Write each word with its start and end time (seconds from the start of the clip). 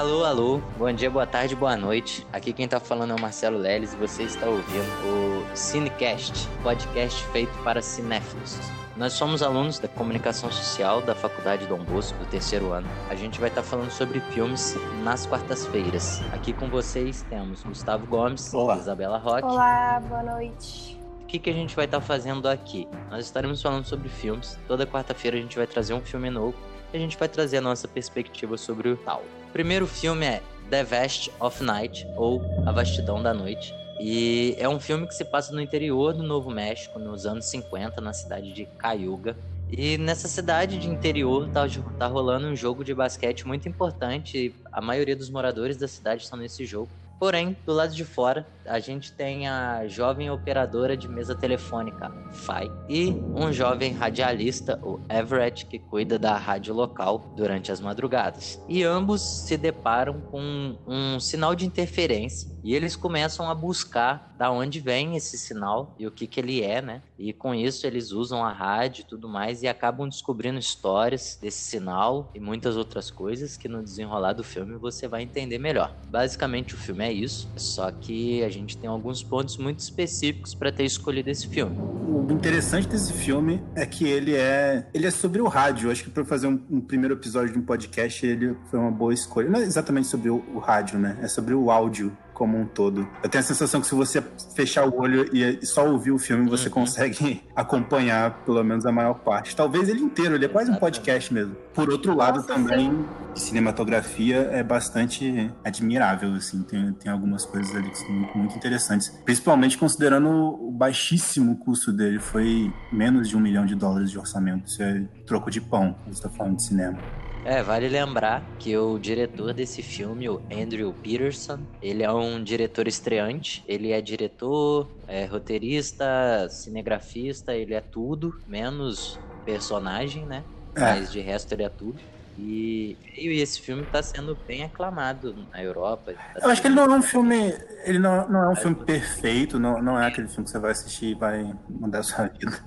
Alô, 0.00 0.24
alô, 0.24 0.62
bom 0.78 0.90
dia, 0.90 1.10
boa 1.10 1.26
tarde, 1.26 1.54
boa 1.54 1.76
noite. 1.76 2.26
Aqui 2.32 2.54
quem 2.54 2.66
tá 2.66 2.80
falando 2.80 3.10
é 3.10 3.14
o 3.14 3.20
Marcelo 3.20 3.58
Leles 3.58 3.92
e 3.92 3.96
você 3.96 4.22
está 4.22 4.46
ouvindo 4.46 4.88
o 5.04 5.54
Cinecast, 5.54 6.48
podcast 6.62 7.22
feito 7.26 7.52
para 7.62 7.82
cinéfilos. 7.82 8.58
Nós 8.96 9.12
somos 9.12 9.42
alunos 9.42 9.78
da 9.78 9.88
comunicação 9.88 10.50
social 10.50 11.02
da 11.02 11.14
Faculdade 11.14 11.66
Dom 11.66 11.84
Bosco, 11.84 12.18
do 12.18 12.24
terceiro 12.24 12.72
ano. 12.72 12.88
A 13.10 13.14
gente 13.14 13.38
vai 13.38 13.50
estar 13.50 13.62
falando 13.62 13.90
sobre 13.90 14.20
filmes 14.20 14.74
nas 15.04 15.26
quartas-feiras. 15.26 16.22
Aqui 16.32 16.54
com 16.54 16.70
vocês 16.70 17.22
temos 17.28 17.62
Gustavo 17.62 18.06
Gomes, 18.06 18.54
Olá. 18.54 18.78
Isabela 18.78 19.18
Roque. 19.18 19.44
Olá, 19.44 20.00
boa 20.00 20.22
noite. 20.22 20.98
O 21.24 21.26
que, 21.26 21.38
que 21.38 21.50
a 21.50 21.54
gente 21.54 21.76
vai 21.76 21.84
estar 21.84 22.00
fazendo 22.00 22.48
aqui? 22.48 22.88
Nós 23.10 23.26
estaremos 23.26 23.60
falando 23.60 23.84
sobre 23.84 24.08
filmes. 24.08 24.58
Toda 24.66 24.86
quarta-feira 24.86 25.36
a 25.36 25.40
gente 25.42 25.58
vai 25.58 25.66
trazer 25.66 25.92
um 25.92 26.00
filme 26.00 26.30
novo 26.30 26.56
e 26.90 26.96
a 26.96 27.00
gente 27.00 27.18
vai 27.18 27.28
trazer 27.28 27.58
a 27.58 27.60
nossa 27.60 27.86
perspectiva 27.86 28.56
sobre 28.56 28.88
o 28.88 28.96
tal. 28.96 29.22
O 29.50 29.52
primeiro 29.52 29.84
filme 29.84 30.24
é 30.24 30.40
The 30.70 30.84
Vast 30.84 31.32
of 31.40 31.60
Night, 31.64 32.06
ou 32.14 32.40
A 32.64 32.70
Vastidão 32.70 33.20
da 33.20 33.34
Noite. 33.34 33.74
E 33.98 34.54
é 34.56 34.68
um 34.68 34.78
filme 34.78 35.08
que 35.08 35.14
se 35.14 35.24
passa 35.24 35.52
no 35.52 35.60
interior 35.60 36.14
do 36.14 36.22
Novo 36.22 36.52
México, 36.52 37.00
nos 37.00 37.26
anos 37.26 37.46
50, 37.46 38.00
na 38.00 38.12
cidade 38.12 38.52
de 38.52 38.66
Cayuga. 38.78 39.36
E 39.68 39.98
nessa 39.98 40.28
cidade 40.28 40.78
de 40.78 40.88
interior 40.88 41.48
tá, 41.48 41.66
tá 41.98 42.06
rolando 42.06 42.46
um 42.46 42.54
jogo 42.54 42.84
de 42.84 42.94
basquete 42.94 43.44
muito 43.44 43.68
importante. 43.68 44.54
A 44.70 44.80
maioria 44.80 45.16
dos 45.16 45.28
moradores 45.28 45.76
da 45.76 45.88
cidade 45.88 46.22
estão 46.22 46.38
nesse 46.38 46.64
jogo. 46.64 46.88
Porém, 47.20 47.54
do 47.66 47.74
lado 47.74 47.94
de 47.94 48.02
fora, 48.02 48.46
a 48.66 48.78
gente 48.78 49.12
tem 49.12 49.46
a 49.46 49.86
jovem 49.86 50.30
operadora 50.30 50.96
de 50.96 51.06
mesa 51.06 51.34
telefônica, 51.34 52.10
Fai, 52.32 52.66
e 52.88 53.10
um 53.34 53.52
jovem 53.52 53.92
radialista, 53.92 54.80
o 54.82 54.98
Everett, 55.06 55.66
que 55.66 55.78
cuida 55.78 56.18
da 56.18 56.38
rádio 56.38 56.72
local 56.72 57.34
durante 57.36 57.70
as 57.70 57.78
madrugadas. 57.78 58.58
E 58.66 58.82
ambos 58.82 59.20
se 59.46 59.58
deparam 59.58 60.18
com 60.30 60.78
um 60.86 61.20
sinal 61.20 61.54
de 61.54 61.66
interferência 61.66 62.48
e 62.62 62.74
eles 62.74 62.96
começam 62.96 63.48
a 63.48 63.54
buscar 63.54 64.34
da 64.38 64.50
onde 64.50 64.80
vem 64.80 65.16
esse 65.16 65.36
sinal 65.36 65.94
e 65.98 66.06
o 66.06 66.10
que, 66.10 66.26
que 66.26 66.40
ele 66.40 66.62
é, 66.62 66.80
né? 66.80 67.02
E 67.18 67.32
com 67.32 67.54
isso 67.54 67.86
eles 67.86 68.10
usam 68.10 68.44
a 68.44 68.52
rádio 68.52 69.02
e 69.02 69.04
tudo 69.04 69.28
mais 69.28 69.62
e 69.62 69.68
acabam 69.68 70.08
descobrindo 70.08 70.58
histórias 70.58 71.38
desse 71.40 71.58
sinal 71.58 72.30
e 72.34 72.40
muitas 72.40 72.76
outras 72.76 73.10
coisas 73.10 73.56
que 73.56 73.68
no 73.68 73.82
desenrolar 73.82 74.32
do 74.32 74.42
filme 74.42 74.76
você 74.76 75.06
vai 75.06 75.22
entender 75.22 75.58
melhor. 75.58 75.94
Basicamente 76.08 76.74
o 76.74 76.78
filme 76.78 77.04
é 77.04 77.12
isso, 77.12 77.48
só 77.56 77.90
que 77.90 78.42
a 78.42 78.48
gente 78.48 78.76
tem 78.76 78.88
alguns 78.88 79.22
pontos 79.22 79.56
muito 79.56 79.80
específicos 79.80 80.54
para 80.54 80.72
ter 80.72 80.84
escolhido 80.84 81.30
esse 81.30 81.46
filme. 81.46 81.76
O 81.78 82.32
interessante 82.32 82.88
desse 82.88 83.12
filme 83.12 83.62
é 83.74 83.84
que 83.84 84.06
ele 84.06 84.34
é 84.34 84.86
ele 84.94 85.06
é 85.06 85.10
sobre 85.10 85.40
o 85.40 85.48
rádio. 85.48 85.90
Acho 85.90 86.04
que 86.04 86.10
para 86.10 86.24
fazer 86.24 86.46
um, 86.46 86.60
um, 86.70 86.80
primeiro 86.80 87.14
episódio 87.14 87.52
de 87.52 87.58
um 87.58 87.62
podcast 87.62 88.24
ele 88.24 88.56
foi 88.70 88.78
uma 88.78 88.90
boa 88.90 89.12
escolha. 89.12 89.48
Não 89.48 89.60
é 89.60 89.62
exatamente 89.62 90.08
sobre 90.08 90.30
o, 90.30 90.42
o 90.54 90.58
rádio, 90.58 90.98
né? 90.98 91.18
É 91.22 91.28
sobre 91.28 91.54
o 91.54 91.70
áudio 91.70 92.16
como 92.40 92.58
um 92.58 92.64
todo. 92.64 93.06
Eu 93.22 93.28
tenho 93.28 93.44
a 93.44 93.46
sensação 93.46 93.82
que 93.82 93.86
se 93.86 93.94
você 93.94 94.24
fechar 94.56 94.88
o 94.88 94.98
olho 94.98 95.28
e 95.36 95.66
só 95.66 95.86
ouvir 95.86 96.10
o 96.10 96.18
filme, 96.18 96.48
você 96.48 96.68
uhum. 96.68 96.74
consegue 96.74 97.42
acompanhar 97.54 98.42
pelo 98.46 98.64
menos 98.64 98.86
a 98.86 98.90
maior 98.90 99.12
parte. 99.12 99.54
Talvez 99.54 99.90
ele 99.90 100.00
inteiro, 100.00 100.36
ele 100.36 100.46
é 100.46 100.48
quase 100.48 100.70
um 100.70 100.76
podcast 100.76 101.34
mesmo. 101.34 101.54
Por 101.74 101.90
outro 101.90 102.16
lado, 102.16 102.36
Nossa, 102.36 102.54
também, 102.54 102.90
sim. 103.34 103.48
cinematografia 103.48 104.48
é 104.52 104.62
bastante 104.62 105.52
admirável, 105.62 106.32
assim. 106.32 106.62
Tem, 106.62 106.94
tem 106.94 107.12
algumas 107.12 107.44
coisas 107.44 107.76
ali 107.76 107.90
que 107.90 107.98
são 107.98 108.10
muito, 108.10 108.38
muito 108.38 108.56
interessantes. 108.56 109.10
Principalmente 109.22 109.76
considerando 109.76 110.30
o 110.30 110.70
baixíssimo 110.70 111.58
custo 111.58 111.92
dele. 111.92 112.18
Foi 112.18 112.72
menos 112.90 113.28
de 113.28 113.36
um 113.36 113.40
milhão 113.40 113.66
de 113.66 113.74
dólares 113.74 114.10
de 114.10 114.18
orçamento. 114.18 114.66
Isso 114.66 114.82
é 114.82 115.02
troco 115.26 115.50
de 115.50 115.60
pão, 115.60 115.94
você 116.06 116.12
está 116.12 116.30
falando 116.30 116.56
de 116.56 116.62
cinema. 116.62 116.98
É, 117.44 117.62
vale 117.62 117.88
lembrar 117.88 118.42
que 118.58 118.76
o 118.76 118.98
diretor 118.98 119.54
desse 119.54 119.82
filme, 119.82 120.28
o 120.28 120.42
Andrew 120.52 120.92
Peterson, 121.02 121.60
ele 121.80 122.02
é 122.02 122.12
um 122.12 122.42
diretor 122.42 122.86
estreante. 122.86 123.64
Ele 123.66 123.92
é 123.92 124.00
diretor, 124.00 124.88
é 125.08 125.24
roteirista, 125.24 126.48
cinegrafista, 126.50 127.54
ele 127.54 127.74
é 127.74 127.80
tudo, 127.80 128.40
menos 128.46 129.18
personagem, 129.44 130.26
né? 130.26 130.44
É. 130.74 130.80
Mas 130.80 131.10
de 131.10 131.20
resto 131.20 131.52
ele 131.52 131.62
é 131.62 131.68
tudo. 131.68 131.98
E, 132.38 132.96
e 133.16 133.40
esse 133.40 133.60
filme 133.60 133.82
está 133.82 134.02
sendo 134.02 134.36
bem 134.46 134.64
aclamado 134.64 135.34
na 135.52 135.62
Europa. 135.62 136.12
Tá 136.12 136.40
Eu 136.42 136.50
acho 136.50 136.60
que 136.62 136.68
ele 136.68 136.74
não 136.74 136.84
é 136.84 136.98
um 136.98 137.02
filme. 137.02 137.54
Ele 137.84 137.98
não, 137.98 138.28
não 138.28 138.44
é 138.44 138.48
um 138.48 138.56
filme 138.56 138.76
perfeito, 138.76 139.58
não, 139.58 139.82
não 139.82 140.00
é 140.00 140.06
aquele 140.06 140.28
filme 140.28 140.44
que 140.44 140.50
você 140.50 140.58
vai 140.58 140.70
assistir 140.70 141.06
e 141.06 141.14
vai 141.14 141.52
mudar 141.68 141.98
a 141.98 142.02
sua 142.02 142.26
vida. 142.28 142.58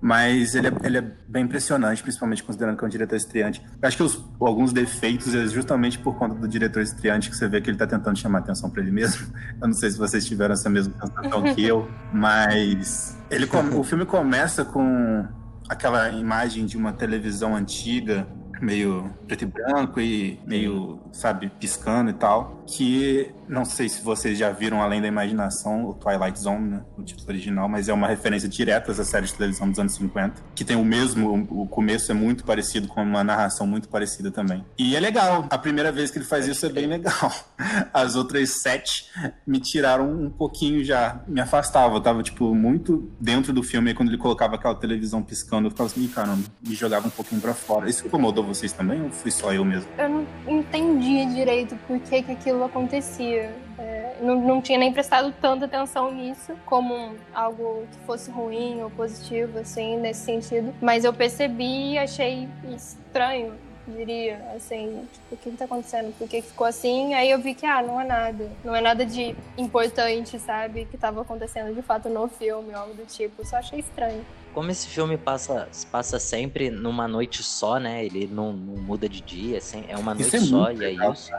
Mas 0.00 0.54
ele 0.54 0.68
é, 0.68 0.72
ele 0.84 0.98
é 0.98 1.00
bem 1.28 1.44
impressionante, 1.44 2.02
principalmente 2.02 2.42
considerando 2.42 2.76
que 2.76 2.84
é 2.84 2.86
um 2.86 2.90
diretor 2.90 3.16
estreante. 3.16 3.60
Eu 3.82 3.88
acho 3.88 3.96
que 3.96 4.02
os, 4.02 4.24
alguns 4.40 4.72
defeitos 4.72 5.34
é 5.34 5.46
justamente 5.48 5.98
por 5.98 6.16
conta 6.16 6.36
do 6.36 6.46
diretor 6.46 6.82
estreante 6.82 7.28
que 7.28 7.36
você 7.36 7.48
vê 7.48 7.60
que 7.60 7.68
ele 7.68 7.74
está 7.74 7.86
tentando 7.86 8.16
chamar 8.16 8.38
atenção 8.38 8.70
para 8.70 8.82
ele 8.82 8.92
mesmo. 8.92 9.26
Eu 9.60 9.66
não 9.66 9.74
sei 9.74 9.90
se 9.90 9.98
vocês 9.98 10.24
tiveram 10.24 10.54
essa 10.54 10.70
mesma 10.70 10.94
sensação 11.00 11.42
que 11.54 11.64
eu, 11.64 11.90
mas 12.12 13.18
ele, 13.28 13.48
o 13.74 13.82
filme 13.82 14.06
começa 14.06 14.64
com 14.64 15.26
aquela 15.68 16.10
imagem 16.10 16.64
de 16.64 16.76
uma 16.76 16.92
televisão 16.92 17.56
antiga 17.56 18.26
meio 18.60 19.10
preto 19.26 19.42
e 19.42 19.46
branco 19.46 20.00
e 20.00 20.40
meio, 20.46 21.00
sabe, 21.12 21.50
piscando 21.58 22.10
e 22.10 22.14
tal. 22.14 22.62
Que 22.66 23.32
não 23.48 23.64
sei 23.64 23.88
se 23.88 24.02
vocês 24.02 24.38
já 24.38 24.50
viram 24.50 24.82
Além 24.82 25.00
da 25.00 25.08
Imaginação, 25.08 25.86
o 25.86 25.94
Twilight 25.94 26.38
Zone, 26.38 26.68
né, 26.68 26.82
o 26.96 27.02
título 27.02 27.28
original, 27.28 27.68
mas 27.68 27.88
é 27.88 27.92
uma 27.92 28.06
referência 28.06 28.48
direta 28.48 28.90
a 28.90 28.92
essa 28.92 29.04
série 29.04 29.26
de 29.26 29.34
televisão 29.34 29.68
dos 29.68 29.78
anos 29.78 29.94
50, 29.94 30.42
que 30.54 30.64
tem 30.64 30.76
o 30.76 30.84
mesmo, 30.84 31.46
o 31.50 31.66
começo 31.66 32.10
é 32.12 32.14
muito 32.14 32.44
parecido 32.44 32.88
com 32.88 33.02
uma 33.02 33.24
narração 33.24 33.66
muito 33.66 33.88
parecida 33.88 34.30
também. 34.30 34.64
E 34.78 34.94
é 34.94 35.00
legal, 35.00 35.46
a 35.48 35.58
primeira 35.58 35.90
vez 35.90 36.10
que 36.10 36.18
ele 36.18 36.24
faz 36.24 36.46
isso 36.46 36.66
é 36.66 36.68
bem 36.68 36.86
legal. 36.86 37.32
As 37.92 38.16
outras 38.16 38.60
sete 38.60 39.06
me 39.46 39.60
tiraram 39.60 40.10
um 40.10 40.30
pouquinho 40.30 40.84
já, 40.84 41.20
me 41.26 41.40
afastava, 41.40 41.94
eu 41.94 42.00
tava, 42.00 42.22
tipo, 42.22 42.54
muito 42.54 43.10
dentro 43.18 43.52
do 43.52 43.62
filme, 43.62 43.90
e 43.90 43.94
quando 43.94 44.10
ele 44.10 44.18
colocava 44.18 44.56
aquela 44.56 44.74
televisão 44.74 45.22
piscando, 45.22 45.66
eu 45.66 45.70
ficava 45.70 45.88
assim, 45.88 46.06
caramba, 46.08 46.44
me 46.66 46.74
jogava 46.74 47.06
um 47.06 47.10
pouquinho 47.10 47.40
pra 47.40 47.54
fora. 47.54 47.88
Isso 47.88 48.06
incomodou 48.06 48.44
vocês 48.48 48.72
também 48.72 49.02
ou 49.02 49.10
fui 49.10 49.30
só 49.30 49.52
eu 49.52 49.64
mesmo? 49.64 49.88
Eu 49.98 50.08
não 50.08 50.26
entendi 50.46 51.26
direito 51.26 51.76
por 51.86 51.98
que, 52.00 52.22
que 52.22 52.32
aquilo 52.32 52.64
acontecia. 52.64 53.52
É, 53.78 54.16
não, 54.20 54.40
não 54.40 54.60
tinha 54.60 54.78
nem 54.78 54.92
prestado 54.92 55.32
tanta 55.40 55.66
atenção 55.66 56.12
nisso 56.12 56.54
como 56.66 57.14
algo 57.32 57.86
que 57.92 57.98
fosse 58.06 58.30
ruim 58.30 58.82
ou 58.82 58.90
positivo, 58.90 59.58
assim, 59.58 59.98
nesse 59.98 60.20
sentido. 60.22 60.74
Mas 60.80 61.04
eu 61.04 61.12
percebi 61.12 61.92
e 61.92 61.98
achei 61.98 62.48
estranho 62.74 63.54
diria, 63.88 64.38
assim, 64.54 65.06
tipo, 65.12 65.34
o 65.34 65.36
que 65.36 65.50
tá 65.52 65.64
acontecendo? 65.64 66.14
Por 66.16 66.28
que 66.28 66.42
ficou 66.42 66.66
assim? 66.66 67.14
Aí 67.14 67.30
eu 67.30 67.38
vi 67.38 67.54
que, 67.54 67.64
ah, 67.64 67.82
não 67.82 68.00
é 68.00 68.04
nada. 68.04 68.50
Não 68.64 68.74
é 68.74 68.80
nada 68.80 69.04
de 69.04 69.34
importante, 69.56 70.38
sabe? 70.38 70.84
Que 70.86 70.98
tava 70.98 71.22
acontecendo 71.22 71.74
de 71.74 71.82
fato 71.82 72.08
no 72.08 72.28
filme, 72.28 72.72
algo 72.74 72.94
do 72.94 73.06
tipo. 73.06 73.44
Só 73.46 73.56
achei 73.56 73.80
estranho. 73.80 74.24
Como 74.58 74.72
esse 74.72 74.88
filme 74.88 75.16
passa, 75.16 75.68
passa 75.88 76.18
sempre 76.18 76.68
numa 76.68 77.06
noite 77.06 77.44
só, 77.44 77.78
né? 77.78 78.04
Ele 78.04 78.26
não, 78.26 78.52
não 78.52 78.74
muda 78.82 79.08
de 79.08 79.20
dia, 79.20 79.58
assim, 79.58 79.84
é 79.86 79.96
uma 79.96 80.12
noite 80.16 80.34
é 80.34 80.40
só 80.40 80.72
e 80.72 80.84
é 80.84 80.90
isso. 81.12 81.30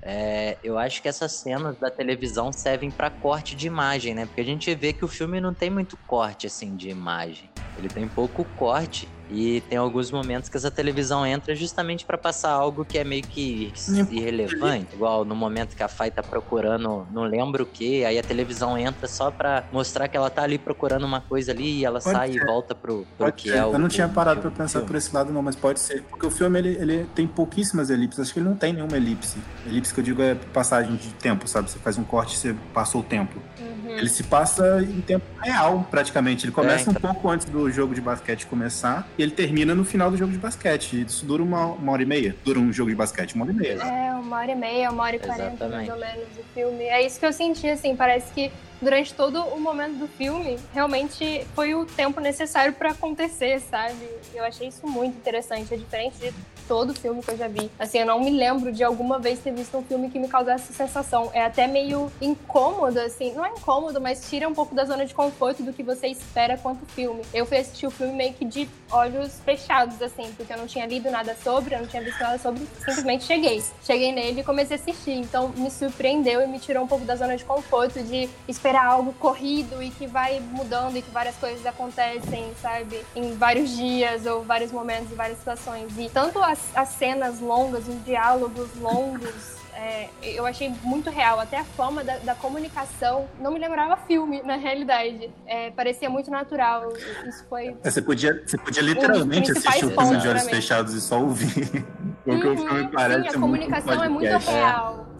É, 0.00 0.56
eu 0.64 0.78
acho 0.78 1.02
que 1.02 1.06
essas 1.06 1.32
cenas 1.32 1.76
da 1.76 1.90
televisão 1.90 2.50
servem 2.50 2.90
para 2.90 3.10
corte 3.10 3.54
de 3.54 3.66
imagem, 3.66 4.14
né? 4.14 4.24
Porque 4.24 4.40
a 4.40 4.44
gente 4.44 4.74
vê 4.74 4.94
que 4.94 5.04
o 5.04 5.08
filme 5.08 5.38
não 5.38 5.52
tem 5.52 5.68
muito 5.68 5.98
corte 6.06 6.46
assim 6.46 6.74
de 6.74 6.88
imagem. 6.88 7.50
Ele 7.76 7.90
tem 7.90 8.08
pouco 8.08 8.42
corte 8.56 9.06
e 9.32 9.60
tem 9.62 9.78
alguns 9.78 10.10
momentos 10.10 10.48
que 10.48 10.56
essa 10.56 10.70
televisão 10.70 11.26
entra 11.26 11.54
justamente 11.54 12.04
para 12.04 12.18
passar 12.18 12.50
algo 12.50 12.84
que 12.84 12.98
é 12.98 13.04
meio 13.04 13.22
que 13.22 13.72
irrelevante. 14.10 14.94
Igual 14.94 15.24
no 15.24 15.34
momento 15.34 15.74
que 15.74 15.82
a 15.82 15.88
Fai 15.88 16.10
tá 16.10 16.22
procurando, 16.22 17.06
não 17.10 17.22
lembro 17.22 17.64
o 17.64 17.66
que, 17.66 18.04
aí 18.04 18.18
a 18.18 18.22
televisão 18.22 18.76
entra 18.76 19.08
só 19.08 19.30
para 19.30 19.64
mostrar 19.72 20.08
que 20.08 20.16
ela 20.16 20.30
tá 20.30 20.42
ali 20.42 20.58
procurando 20.58 21.04
uma 21.04 21.20
coisa 21.20 21.52
ali 21.52 21.80
e 21.80 21.84
ela 21.84 22.00
pode 22.00 22.14
sai 22.14 22.32
ser. 22.32 22.42
e 22.42 22.44
volta 22.44 22.74
pro, 22.74 23.06
pro 23.16 23.32
que 23.32 23.48
ser. 23.48 23.56
é 23.56 23.64
o. 23.64 23.72
Eu 23.72 23.78
não 23.78 23.88
tinha 23.88 24.08
parado 24.08 24.40
para 24.40 24.50
pensar 24.50 24.80
filme. 24.80 24.86
por 24.86 24.96
esse 24.96 25.14
lado, 25.14 25.32
não, 25.32 25.42
mas 25.42 25.56
pode 25.56 25.80
ser. 25.80 26.02
Porque 26.02 26.26
o 26.26 26.30
filme 26.30 26.58
ele, 26.58 26.76
ele 26.78 27.06
tem 27.14 27.26
pouquíssimas 27.26 27.90
elipses. 27.90 28.20
Acho 28.20 28.32
que 28.34 28.38
ele 28.38 28.48
não 28.48 28.56
tem 28.56 28.72
nenhuma 28.72 28.96
elipse. 28.96 29.38
Elipse 29.66 29.94
que 29.94 30.00
eu 30.00 30.04
digo 30.04 30.22
é 30.22 30.34
passagem 30.34 30.94
de 30.96 31.08
tempo, 31.14 31.48
sabe? 31.48 31.70
Você 31.70 31.78
faz 31.78 31.96
um 31.96 32.04
corte 32.04 32.34
e 32.34 32.38
você 32.38 32.54
passou 32.74 33.00
o 33.00 33.04
tempo. 33.04 33.38
Uhum. 33.58 33.90
Ele 33.90 34.08
se 34.08 34.22
passa 34.22 34.82
em 34.82 35.00
tempo 35.00 35.24
real, 35.40 35.86
praticamente. 35.90 36.44
Ele 36.44 36.52
começa 36.52 36.90
é, 36.90 36.92
então... 36.92 37.10
um 37.10 37.14
pouco 37.14 37.30
antes 37.30 37.46
do 37.46 37.70
jogo 37.70 37.94
de 37.94 38.00
basquete 38.00 38.46
começar 38.46 39.06
e 39.22 39.24
ele 39.24 39.32
termina 39.32 39.72
no 39.74 39.84
final 39.84 40.10
do 40.10 40.16
jogo 40.16 40.32
de 40.32 40.38
basquete. 40.38 41.02
Isso 41.02 41.24
dura 41.24 41.42
uma, 41.42 41.66
uma 41.66 41.92
hora 41.92 42.02
e 42.02 42.06
meia. 42.06 42.34
Dura 42.44 42.58
um 42.58 42.72
jogo 42.72 42.90
de 42.90 42.96
basquete, 42.96 43.34
uma 43.34 43.44
hora 43.44 43.52
e 43.52 43.56
meia. 43.56 43.72
É, 43.82 44.12
uma 44.14 44.36
hora 44.38 44.50
e 44.50 44.54
meia, 44.56 44.90
uma 44.90 45.04
hora 45.04 45.16
e 45.16 45.18
quarenta, 45.20 45.68
mais 45.68 45.88
ou 45.88 45.96
menos, 45.96 46.26
o 46.36 46.42
filme. 46.52 46.84
É 46.84 47.06
isso 47.06 47.20
que 47.20 47.26
eu 47.26 47.32
senti, 47.32 47.68
assim, 47.68 47.94
parece 47.94 48.32
que 48.32 48.50
durante 48.80 49.14
todo 49.14 49.40
o 49.40 49.60
momento 49.60 49.96
do 49.98 50.08
filme, 50.08 50.58
realmente 50.74 51.46
foi 51.54 51.72
o 51.72 51.86
tempo 51.86 52.20
necessário 52.20 52.72
para 52.72 52.90
acontecer, 52.90 53.60
sabe? 53.60 53.94
Eu 54.34 54.44
achei 54.44 54.66
isso 54.66 54.84
muito 54.86 55.16
interessante. 55.16 55.72
É 55.72 55.76
diferente 55.76 56.16
de 56.18 56.34
todo 56.68 56.94
filme 56.94 57.22
que 57.22 57.30
eu 57.30 57.36
já 57.36 57.48
vi. 57.48 57.70
Assim, 57.78 57.98
eu 57.98 58.06
não 58.06 58.20
me 58.20 58.30
lembro 58.30 58.72
de 58.72 58.82
alguma 58.82 59.18
vez 59.18 59.38
ter 59.40 59.52
visto 59.52 59.76
um 59.76 59.82
filme 59.82 60.10
que 60.10 60.18
me 60.18 60.28
causasse 60.28 60.72
essa 60.72 60.86
sensação. 60.86 61.30
É 61.32 61.44
até 61.44 61.66
meio 61.66 62.10
incômodo, 62.20 62.98
assim. 63.00 63.32
Não 63.32 63.44
é 63.44 63.50
incômodo, 63.50 64.00
mas 64.00 64.28
tira 64.28 64.48
um 64.48 64.54
pouco 64.54 64.74
da 64.74 64.84
zona 64.84 65.04
de 65.06 65.14
conforto 65.14 65.62
do 65.62 65.72
que 65.72 65.82
você 65.82 66.08
espera 66.08 66.56
quanto 66.56 66.84
filme. 66.86 67.22
Eu 67.32 67.46
fui 67.46 67.58
assistir 67.58 67.86
o 67.86 67.90
filme 67.90 68.12
meio 68.12 68.34
que 68.34 68.44
de 68.44 68.68
olhos 68.90 69.40
fechados, 69.44 70.00
assim, 70.02 70.32
porque 70.36 70.52
eu 70.52 70.58
não 70.58 70.66
tinha 70.66 70.86
lido 70.86 71.10
nada 71.10 71.36
sobre, 71.42 71.74
eu 71.74 71.80
não 71.80 71.86
tinha 71.86 72.02
visto 72.02 72.20
nada 72.20 72.38
sobre, 72.38 72.66
simplesmente 72.78 73.24
cheguei. 73.24 73.62
Cheguei 73.82 74.12
nele 74.12 74.40
e 74.40 74.44
comecei 74.44 74.76
a 74.76 74.80
assistir. 74.80 75.12
Então 75.12 75.48
me 75.56 75.70
surpreendeu 75.70 76.42
e 76.42 76.46
me 76.46 76.58
tirou 76.58 76.84
um 76.84 76.86
pouco 76.86 77.04
da 77.04 77.16
zona 77.16 77.36
de 77.36 77.44
conforto 77.44 78.02
de 78.02 78.28
esperar 78.48 78.86
algo 78.86 79.12
corrido 79.14 79.82
e 79.82 79.90
que 79.90 80.06
vai 80.06 80.40
mudando 80.40 80.96
e 80.96 81.02
que 81.02 81.10
várias 81.10 81.36
coisas 81.36 81.64
acontecem, 81.66 82.52
sabe? 82.60 83.00
Em 83.14 83.34
vários 83.34 83.70
dias 83.70 84.26
ou 84.26 84.42
vários 84.42 84.70
momentos 84.70 85.10
e 85.10 85.14
várias 85.14 85.38
situações. 85.38 85.92
E 85.98 86.08
tanto 86.08 86.42
as, 86.52 86.76
as 86.76 86.88
cenas 86.90 87.40
longas, 87.40 87.88
os 87.88 88.04
diálogos 88.04 88.68
longos, 88.78 89.56
é, 89.74 90.08
eu 90.22 90.44
achei 90.44 90.72
muito 90.82 91.10
real. 91.10 91.40
Até 91.40 91.58
a 91.58 91.64
forma 91.64 92.04
da, 92.04 92.18
da, 92.18 92.34
comunicação 92.34 93.26
não 93.40 93.50
me 93.50 93.58
lembrava 93.58 93.96
filme, 93.96 94.42
na 94.42 94.56
realidade. 94.56 95.30
É, 95.46 95.70
parecia 95.70 96.10
muito 96.10 96.30
natural. 96.30 96.92
Isso 97.26 97.44
foi. 97.48 97.74
É, 97.82 97.90
você, 97.90 98.02
podia, 98.02 98.42
você 98.46 98.58
podia 98.58 98.82
literalmente 98.82 99.50
assistir 99.50 99.86
o 99.86 99.90
filme 99.90 100.18
de 100.18 100.28
olhos 100.28 100.48
fechados 100.48 100.92
e 100.92 101.00
só 101.00 101.20
ouvir. 101.20 101.84
Porque 102.22 102.46
uhum, 102.46 102.54
o 102.54 102.56
filme 102.58 102.88
parece 102.92 103.30
sim, 103.30 103.36
a 103.36 103.40
comunicação 103.40 104.04
é 104.04 104.08
muito 104.08 104.26
real 104.26 104.40
sim, 104.40 104.50
a 104.50 105.11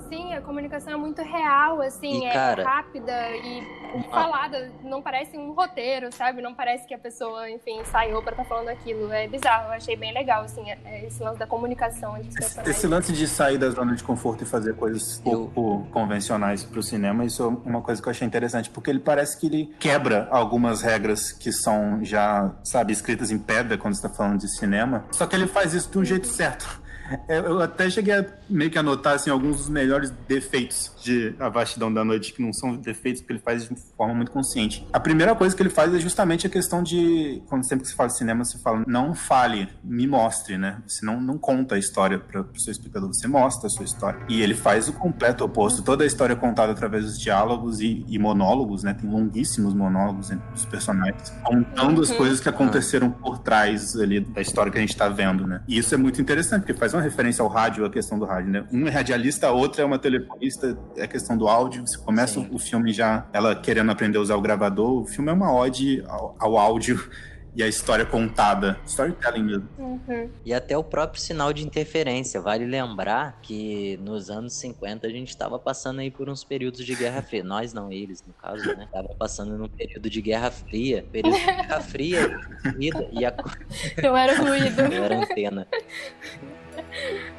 comunicação 0.42 0.92
é 0.92 0.96
muito 0.96 1.22
real, 1.22 1.80
assim, 1.80 2.24
e, 2.24 2.26
é 2.26 2.32
cara, 2.32 2.64
rápida 2.64 3.30
e 3.36 3.62
falada. 4.10 4.70
Não 4.82 5.02
parece 5.02 5.36
um 5.36 5.52
roteiro, 5.52 6.12
sabe? 6.12 6.42
Não 6.42 6.54
parece 6.54 6.86
que 6.86 6.94
a 6.94 6.98
pessoa, 6.98 7.50
enfim, 7.50 7.80
ensaiou 7.80 8.22
pra 8.22 8.32
estar 8.32 8.42
tá 8.44 8.48
falando 8.48 8.68
aquilo. 8.68 9.12
É 9.12 9.26
bizarro, 9.26 9.68
eu 9.68 9.72
achei 9.72 9.96
bem 9.96 10.12
legal, 10.12 10.42
assim, 10.42 10.70
é, 10.70 10.78
é 10.84 11.06
esse 11.06 11.22
lance 11.22 11.38
da 11.38 11.46
comunicação 11.46 12.12
personagens. 12.32 12.76
Esse 12.76 12.86
lance 12.86 13.12
de 13.12 13.26
sair 13.26 13.58
da 13.58 13.70
zona 13.70 13.94
de 13.94 14.02
conforto 14.02 14.42
e 14.42 14.46
fazer 14.46 14.74
coisas 14.74 15.20
pouco 15.20 15.86
convencionais 15.90 16.64
pro 16.64 16.82
cinema, 16.82 17.24
isso 17.24 17.42
é 17.42 17.68
uma 17.68 17.82
coisa 17.82 18.00
que 18.00 18.08
eu 18.08 18.10
achei 18.10 18.26
interessante, 18.26 18.70
porque 18.70 18.90
ele 18.90 19.00
parece 19.00 19.38
que 19.38 19.46
ele 19.46 19.74
quebra 19.78 20.28
algumas 20.30 20.82
regras 20.82 21.32
que 21.32 21.52
são 21.52 22.04
já, 22.04 22.52
sabe, 22.64 22.92
escritas 22.92 23.30
em 23.30 23.38
pedra 23.38 23.78
quando 23.78 23.94
você 23.94 24.02
tá 24.02 24.08
falando 24.08 24.40
de 24.40 24.48
cinema. 24.48 25.04
Só 25.10 25.26
que 25.26 25.36
ele 25.36 25.46
faz 25.46 25.74
isso 25.74 25.90
de 25.90 25.98
um 25.98 26.04
jeito 26.04 26.26
certo. 26.26 26.82
É, 27.28 27.38
eu 27.38 27.60
até 27.60 27.88
cheguei 27.90 28.14
a 28.14 28.24
meio 28.48 28.70
que 28.70 28.78
anotar 28.78 29.14
assim, 29.14 29.30
alguns 29.30 29.56
dos 29.58 29.68
melhores 29.68 30.10
defeitos 30.28 30.92
de 31.02 31.34
A 31.38 31.48
Vastidão 31.48 31.92
da 31.92 32.04
Noite, 32.04 32.32
que 32.32 32.42
não 32.42 32.52
são 32.52 32.76
defeitos 32.76 33.20
porque 33.22 33.34
ele 33.34 33.40
faz 33.40 33.68
de 33.68 33.74
forma 33.96 34.14
muito 34.14 34.30
consciente. 34.30 34.86
A 34.92 35.00
primeira 35.00 35.34
coisa 35.34 35.54
que 35.54 35.62
ele 35.62 35.70
faz 35.70 35.94
é 35.94 35.98
justamente 35.98 36.46
a 36.46 36.50
questão 36.50 36.82
de, 36.82 37.42
quando 37.46 37.64
sempre 37.64 37.84
que 37.84 37.90
se 37.90 37.96
fala 37.96 38.08
de 38.08 38.16
cinema, 38.16 38.44
você 38.44 38.58
fala, 38.58 38.84
não 38.86 39.14
fale, 39.14 39.68
me 39.82 40.06
mostre, 40.06 40.58
né? 40.58 40.78
Você 40.86 41.04
não, 41.04 41.20
não 41.20 41.38
conta 41.38 41.74
a 41.74 41.78
história 41.78 42.18
para 42.18 42.42
o 42.42 42.60
seu 42.60 42.72
espectador, 42.72 43.12
você 43.12 43.26
mostra 43.26 43.66
a 43.66 43.70
sua 43.70 43.84
história. 43.84 44.20
E 44.28 44.42
ele 44.42 44.54
faz 44.54 44.88
o 44.88 44.92
completo 44.92 45.44
oposto. 45.44 45.82
Toda 45.82 46.04
a 46.04 46.06
história 46.06 46.34
é 46.34 46.36
contada 46.36 46.72
através 46.72 47.04
dos 47.04 47.18
diálogos 47.18 47.80
e, 47.80 48.04
e 48.08 48.18
monólogos, 48.18 48.82
né? 48.82 48.94
Tem 48.94 49.08
longuíssimos 49.08 49.74
monólogos 49.74 50.30
entre 50.30 50.44
os 50.54 50.64
personagens, 50.64 51.30
contando 51.44 52.00
as 52.00 52.10
uhum. 52.10 52.16
coisas 52.16 52.40
que 52.40 52.48
aconteceram 52.48 53.10
por 53.10 53.38
trás 53.38 53.96
ali 53.96 54.20
da 54.20 54.40
história 54.40 54.70
que 54.70 54.78
a 54.78 54.80
gente 54.80 54.90
está 54.90 55.08
vendo, 55.08 55.46
né? 55.46 55.62
E 55.66 55.78
isso 55.78 55.94
é 55.94 55.98
muito 55.98 56.20
interessante, 56.20 56.60
porque 56.60 56.74
faz 56.74 56.91
uma 56.96 57.02
referência 57.02 57.42
ao 57.42 57.48
rádio, 57.48 57.84
a 57.84 57.90
questão 57.90 58.18
do 58.18 58.24
rádio, 58.24 58.50
né? 58.50 58.64
Um 58.72 58.86
é 58.86 58.90
radialista, 58.90 59.48
a 59.48 59.52
outra 59.52 59.82
é 59.82 59.84
uma 59.84 59.98
telefonista, 59.98 60.76
é 60.96 61.04
a 61.04 61.08
questão 61.08 61.36
do 61.36 61.48
áudio. 61.48 61.86
Você 61.86 61.98
começa 61.98 62.34
Sim. 62.34 62.48
o 62.50 62.58
filme 62.58 62.92
já, 62.92 63.26
ela 63.32 63.54
querendo 63.54 63.90
aprender 63.90 64.18
a 64.18 64.20
usar 64.20 64.36
o 64.36 64.40
gravador. 64.40 65.02
O 65.02 65.06
filme 65.06 65.30
é 65.30 65.32
uma 65.32 65.52
ode 65.54 66.02
ao, 66.06 66.36
ao 66.38 66.58
áudio 66.58 67.10
e 67.54 67.62
a 67.62 67.68
história 67.68 68.04
contada. 68.04 68.78
Storytelling 68.86 69.42
mesmo. 69.42 69.68
Uhum. 69.78 70.30
E 70.44 70.54
até 70.54 70.76
o 70.76 70.82
próprio 70.82 71.20
sinal 71.20 71.52
de 71.52 71.64
interferência. 71.64 72.40
Vale 72.40 72.64
lembrar 72.64 73.38
que 73.42 73.98
nos 74.02 74.30
anos 74.30 74.54
50 74.54 75.06
a 75.06 75.10
gente 75.10 75.28
estava 75.28 75.58
passando 75.58 76.00
aí 76.00 76.10
por 76.10 76.28
uns 76.28 76.42
períodos 76.42 76.84
de 76.84 76.94
Guerra 76.94 77.22
Fria. 77.22 77.44
Nós 77.44 77.72
não, 77.72 77.92
eles, 77.92 78.24
no 78.26 78.32
caso, 78.34 78.64
né? 78.76 78.88
Tava 78.90 79.08
passando 79.18 79.56
num 79.58 79.68
período 79.68 80.08
de 80.08 80.22
Guerra 80.22 80.50
Fria. 80.50 81.04
Período 81.12 81.38
de 81.38 81.44
Guerra 81.44 81.80
Fria 81.80 82.40
e 83.12 83.24
a... 83.24 83.34
Eu 84.02 84.16
era 84.16 84.36
ruído. 84.38 84.80
Eu 84.80 85.04
era 85.04 85.18
antena. 85.18 85.66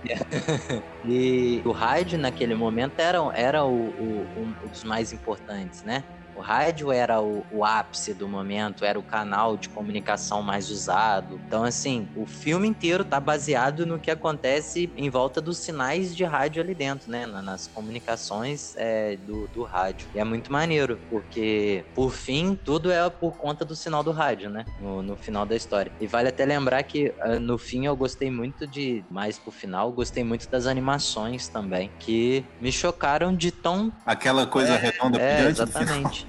e 1.03 1.61
o 1.65 1.71
rádio 1.71 2.17
naquele 2.17 2.55
momento 2.55 2.99
era, 2.99 3.19
era 3.33 3.65
o, 3.65 3.93
o, 3.97 4.43
um 4.43 4.53
dos 4.53 4.83
mais 4.83 5.11
importantes, 5.13 5.83
né? 5.83 6.03
O 6.35 6.41
rádio 6.41 6.91
era 6.91 7.21
o, 7.21 7.45
o, 7.51 7.63
ápice 7.63 8.13
do 8.13 8.27
momento, 8.27 8.85
era 8.85 8.97
o 8.97 9.03
canal 9.03 9.57
de 9.57 9.69
comunicação 9.69 10.41
mais 10.41 10.69
usado. 10.69 11.39
Então, 11.47 11.63
assim, 11.63 12.07
o 12.15 12.25
filme 12.25 12.67
inteiro 12.67 13.03
tá 13.03 13.19
baseado 13.19 13.85
no 13.85 13.99
que 13.99 14.11
acontece 14.11 14.91
em 14.97 15.09
volta 15.09 15.39
dos 15.41 15.57
sinais 15.57 16.15
de 16.15 16.23
rádio 16.23 16.61
ali 16.61 16.73
dentro, 16.73 17.11
né? 17.11 17.25
Nas 17.25 17.67
comunicações 17.67 18.73
é, 18.77 19.17
do, 19.17 19.47
do 19.47 19.63
rádio. 19.63 20.07
E 20.13 20.19
é 20.19 20.23
muito 20.23 20.51
maneiro, 20.51 20.99
porque, 21.09 21.83
por 21.93 22.11
fim, 22.11 22.55
tudo 22.55 22.91
é 22.91 23.09
por 23.09 23.37
conta 23.37 23.63
do 23.63 23.75
sinal 23.75 24.03
do 24.03 24.11
rádio, 24.11 24.49
né? 24.49 24.65
No, 24.79 25.01
no 25.01 25.15
final 25.15 25.45
da 25.45 25.55
história. 25.55 25.91
E 25.99 26.07
vale 26.07 26.29
até 26.29 26.45
lembrar 26.45 26.83
que, 26.83 27.13
uh, 27.25 27.39
no 27.39 27.57
fim, 27.57 27.85
eu 27.85 27.95
gostei 27.95 28.29
muito 28.31 28.65
de, 28.67 29.03
mais 29.09 29.37
pro 29.37 29.51
final, 29.51 29.91
gostei 29.91 30.23
muito 30.23 30.49
das 30.49 30.67
animações 30.67 31.47
também, 31.47 31.91
que 31.99 32.45
me 32.59 32.71
chocaram 32.71 33.35
de 33.35 33.51
tão. 33.51 33.91
Aquela 34.05 34.45
coisa 34.45 34.73
é, 34.73 34.77
redonda 34.77 35.19
é, 35.19 35.47
exatamente. 35.47 36.22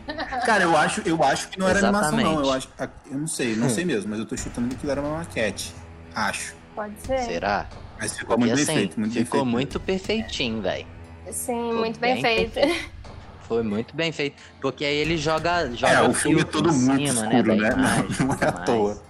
Cara, 0.45 0.65
eu 0.65 0.77
acho, 0.77 1.03
eu 1.07 1.23
acho 1.23 1.49
que 1.49 1.59
não 1.59 1.69
era 1.69 1.79
Exatamente. 1.79 2.15
animação, 2.15 2.35
não. 2.35 2.45
Eu 2.45 2.53
acho. 2.53 2.69
Eu 3.11 3.19
não 3.19 3.27
sei, 3.27 3.57
não 3.57 3.69
sei 3.69 3.85
mesmo, 3.85 4.11
mas 4.11 4.19
eu 4.19 4.27
tô 4.27 4.37
chutando 4.37 4.69
que 4.69 4.75
aquilo 4.77 4.93
era 4.93 5.01
uma 5.01 5.19
maquete. 5.19 5.75
Acho. 6.15 6.55
Pode 6.75 6.95
ser. 7.01 7.19
Será? 7.21 7.67
Mas 7.99 8.17
ficou 8.17 8.39
muito 8.39 8.53
assim, 8.55 8.67
bem 8.67 8.77
feito, 8.77 9.01
muito 9.01 9.13
Ficou 9.13 9.23
bem 9.23 9.31
feito. 9.31 9.47
muito 9.47 9.81
perfeitinho, 9.81 10.61
velho. 10.63 10.87
Sim, 11.31 11.73
muito 11.75 11.99
bem, 11.99 12.21
bem 12.21 12.23
feito. 12.23 12.85
Foi 13.43 13.63
muito 13.63 13.95
bem 13.95 14.11
feito. 14.11 14.43
Porque 14.61 14.85
aí 14.85 14.97
ele 14.97 15.17
joga. 15.17 15.71
joga 15.73 15.93
é, 15.93 16.03
o 16.03 16.13
filme 16.13 16.41
é 16.41 16.45
todo 16.45 16.73
muito 16.73 17.09
cima, 17.09 17.27
né, 17.27 17.29
escuro, 17.29 17.55
né? 17.55 17.69
né? 17.69 17.75
Imagem, 17.75 18.27
não 18.27 18.35
é 18.35 18.49
à 18.49 18.53
toa. 18.53 19.03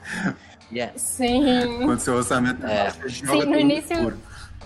Yeah. 0.72 0.98
Sim. 0.98 1.84
Quando 1.84 2.00
seu 2.00 2.14
orçamento 2.14 2.66
é. 2.66 2.90
Sim, 2.90 3.44
no 3.44 3.58
início. 3.58 3.94
Escuro. 3.94 4.18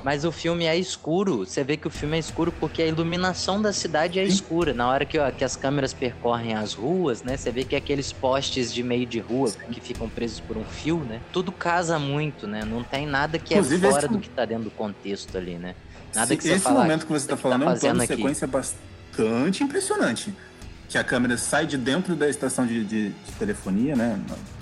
Mas 0.05 0.25
o 0.25 0.33
filme 0.33 0.65
é 0.65 0.77
escuro. 0.77 1.39
Você 1.39 1.65
vê 1.65 1.77
que 1.77 1.87
o 1.87 1.91
filme 1.91 2.17
é 2.17 2.21
escuro 2.21 2.53
porque 2.53 2.83
a 2.83 2.87
iluminação 2.87 3.61
da 3.61 3.73
cidade 3.73 4.19
é 4.19 4.25
escura. 4.25 4.73
Na 4.73 4.89
hora 4.89 5.05
que, 5.05 5.19
ó, 5.19 5.31
que 5.31 5.45
as 5.45 5.57
câmeras 5.57 5.93
percorrem 5.93 6.55
as 6.55 6.75
ruas, 6.75 7.23
né? 7.23 7.37
Você 7.37 7.51
vê 7.51 7.65
que 7.65 7.75
aqueles 7.75 8.13
postes 8.13 8.73
de 8.73 8.83
meio 8.83 9.07
de 9.07 9.19
rua 9.19 9.51
que 9.71 9.81
ficam 9.81 10.09
presos 10.09 10.41
por 10.41 10.57
um 10.57 10.65
fio, 10.65 10.99
né? 10.99 11.21
Tudo 11.33 11.51
casa 11.51 11.99
muito, 11.99 12.47
né? 12.47 12.65
Não 12.65 12.83
tem 12.83 13.07
nada 13.07 13.39
que 13.39 13.55
é 13.55 13.59
Inclusive, 13.59 13.87
é 13.87 13.91
fora 13.91 14.07
esse... 14.07 14.15
do 14.15 14.21
que 14.21 14.29
tá 14.29 14.45
dentro 14.45 14.65
do 14.65 14.71
contexto 14.71 15.37
ali, 15.37 15.55
né? 15.55 15.75
Nada 16.15 16.37
que 16.37 16.43
você 16.43 16.53
Esse 16.53 16.71
momento 16.71 17.07
que 17.07 17.13
você 17.13 17.29
tá 17.29 17.37
falando 17.37 17.65
tá 17.65 17.71
é 17.71 17.75
um 17.75 17.79
plano 17.79 18.01
de 18.01 18.07
sequência 18.07 18.47
bastante 18.47 19.63
impressionante 19.63 20.33
que 20.89 20.97
a 20.97 21.05
câmera 21.05 21.37
sai 21.37 21.67
de 21.67 21.77
dentro 21.77 22.17
da 22.17 22.29
estação 22.29 22.67
de, 22.67 22.83
de, 22.85 23.11
de 23.11 23.33
telefonia, 23.39 23.95
né? 23.95 24.19